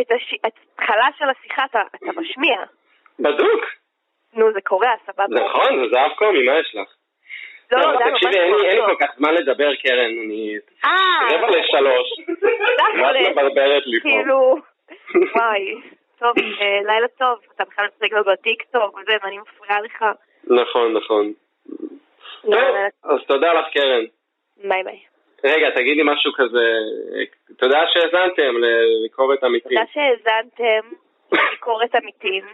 את 0.00 0.10
ההתחלה 0.44 1.06
של 1.18 1.24
השיחה 1.30 1.64
אתה 1.64 1.80
משמיע. 2.16 2.58
בדוק. 3.20 3.64
נו, 4.34 4.52
זה 4.52 4.60
קורה, 4.60 4.94
סבבה. 5.06 5.40
נכון, 5.44 5.84
זה 5.84 5.90
זהב 5.92 6.12
קומי, 6.16 6.46
מה 6.46 6.58
יש 6.58 6.74
לך? 6.74 6.88
לא, 7.72 7.78
לא, 7.78 7.84
לא, 7.86 7.90
אבל 7.90 7.98
זה 7.98 8.04
היה 8.04 8.14
תקשיבי, 8.14 8.50
ממש 8.50 8.62
אין 8.64 8.78
לי-. 8.78 8.86
כל 8.86 8.96
כך 9.00 9.10
זמן 9.16 9.34
לדבר, 9.34 9.74
קרן. 9.74 10.04
אני... 10.24 10.54
אה, 10.84 11.36
רבע 11.36 11.48
לשלוש. 11.50 12.08
ואת 12.28 12.38
תכל'ס. 12.78 13.28
מברברת 13.30 13.82
לי 13.86 14.00
פה. 14.00 14.08
כאילו, 14.08 14.54
וואי, 15.34 15.74
טוב, 16.18 16.32
אה, 16.60 16.80
לילה 16.86 17.08
טוב, 17.18 17.38
אתה 17.56 17.64
בכלל 17.64 17.86
מצחיק 17.86 18.12
לו 18.12 18.24
בטיקטוק 18.24 18.98
וזה, 18.98 19.12
ואני 19.22 19.38
מפריעה 19.38 19.80
לך. 19.80 20.04
נכון, 20.44 20.92
נכון. 20.92 21.32
לא, 22.44 22.58
אז 23.04 23.18
תודה 23.26 23.52
לך, 23.52 23.66
קרן. 23.74 24.04
ביי 24.64 24.82
ביי. 24.84 24.98
רגע, 25.44 25.70
תגידי 25.70 26.02
משהו 26.04 26.32
כזה, 26.32 26.72
תודה 27.56 27.78
שהאזנתם 27.92 28.54
לביקורת 28.58 29.44
אמיתית. 29.44 29.68
תודה 29.72 29.84
שהאזנתם 29.92 30.88
לביקורת 31.32 31.94
עמיתים, 31.94 32.44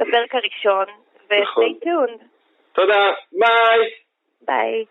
לפרק 0.00 0.34
הראשון, 0.34 0.84
נכון. 1.42 1.64
ו-stay 1.64 1.84
tuned. 1.84 2.22
תודה, 2.72 3.12
ביי. 3.32 3.90
ביי. 4.46 4.84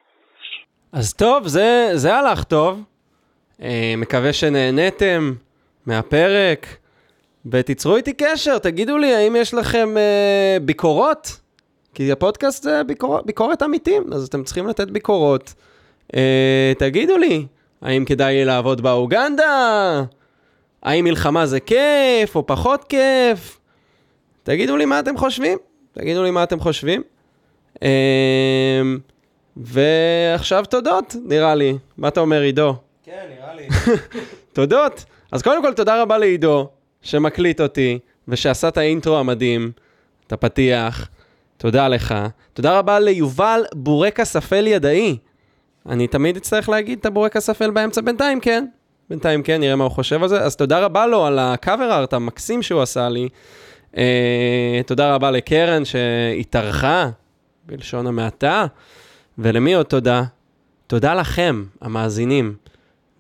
אז 0.94 1.14
טוב, 1.18 1.48
זה, 1.48 1.90
זה 1.94 2.14
הלך 2.14 2.44
טוב. 2.44 2.80
אה, 3.62 3.94
מקווה 3.98 4.34
שנהניתם 4.34 5.32
מהפרק. 5.86 6.68
ותיצרו 7.52 7.96
איתי 7.96 8.14
קשר, 8.14 8.58
תגידו 8.58 8.98
לי 8.98 9.16
האם 9.16 9.36
יש 9.36 9.54
לכם 9.54 9.98
אה, 9.98 10.58
ביקורות. 10.62 11.40
כי 11.94 12.12
הפודקאסט 12.12 12.64
זה 12.64 12.84
ביקור, 12.84 13.22
ביקורת 13.26 13.62
עמיתים, 13.62 14.04
אז 14.14 14.28
אתם 14.28 14.44
צריכים 14.44 14.68
לתת 14.68 14.88
ביקורות. 14.88 15.54
אה, 16.16 16.74
תגידו 16.78 17.18
לי, 17.18 17.46
האם 17.82 18.06
כדאי 18.06 18.34
לי 18.34 18.46
לעבוד 18.46 18.82
באוגנדה? 18.82 20.04
האם 20.84 21.06
מלחמה 21.06 21.46
זה 21.46 21.60
כיף 21.60 22.36
או 22.36 22.48
פחות 22.48 22.84
כיף? 22.84 23.60
תגידו 24.44 24.78
לי 24.78 24.86
מה 24.86 25.00
אתם 25.00 25.18
חושבים. 25.18 25.58
תגידו 25.92 26.24
לי 26.24 26.32
מה 26.32 26.44
אתם 26.44 26.60
חושבים. 26.60 27.04
אה, 27.84 28.82
ועכשיו 29.58 30.66
תודות, 30.70 31.16
נראה 31.26 31.56
לי. 31.56 31.78
מה 31.98 32.08
אתה 32.08 32.20
אומר, 32.20 32.42
עידו? 32.42 32.76
כן, 33.04 33.26
נראה 33.30 33.56
לי. 33.56 33.68
תודות. 34.54 35.06
אז 35.32 35.42
קודם 35.42 35.62
כל, 35.62 35.74
תודה 35.74 36.02
רבה 36.02 36.18
לעידו, 36.18 36.70
שמקליט 37.02 37.62
אותי, 37.62 38.00
ושעשה 38.28 38.68
את 38.68 38.78
האינטרו 38.78 39.18
המדהים, 39.18 39.72
את 40.28 40.34
הפתיח. 40.34 41.10
תודה 41.58 41.88
לך. 41.88 42.16
תודה 42.54 42.80
רבה 42.80 43.00
ליובל 43.00 43.62
בורקס 43.76 44.36
אפל 44.36 44.68
ידעי. 44.68 45.18
אני 45.90 46.08
תמיד 46.08 46.38
אצטרך 46.38 46.70
להגיד 46.70 47.00
את 47.00 47.06
הבורקס 47.06 47.50
אפל 47.50 47.72
באמצע, 47.72 48.02
בינתיים 48.02 48.40
כן. 48.40 48.66
בינתיים 49.10 49.44
כן, 49.44 49.60
נראה 49.60 49.76
מה 49.76 49.84
הוא 49.84 49.92
חושב 49.92 50.24
על 50.24 50.30
זה. 50.30 50.42
אז 50.42 50.56
תודה 50.56 50.80
רבה 50.80 51.08
לו 51.08 51.26
על 51.26 51.40
הקאבר 51.40 51.94
ארט 51.94 52.14
המקסים 52.14 52.62
שהוא 52.62 52.82
עשה 52.82 53.10
לי. 53.10 53.30
אה, 53.98 54.82
תודה 54.86 55.16
רבה 55.16 55.32
לקרן 55.32 55.86
שהתארחה, 55.86 57.10
בלשון 57.66 58.08
המעטה. 58.08 58.66
ולמי 59.38 59.74
עוד 59.74 59.86
תודה? 59.86 60.24
תודה 60.88 61.14
לכם, 61.14 61.64
המאזינים. 61.82 62.56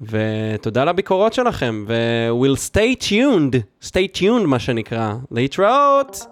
ותודה 0.01 0.85
לביקורות 0.85 1.33
שלכם, 1.33 1.85
ו- 1.87 2.29
we'll 2.31 2.57
stay 2.71 3.03
tuned, 3.03 3.55
stay 3.87 4.17
tuned 4.19 4.45
מה 4.45 4.59
שנקרא, 4.59 5.13
להתראות! 5.31 6.25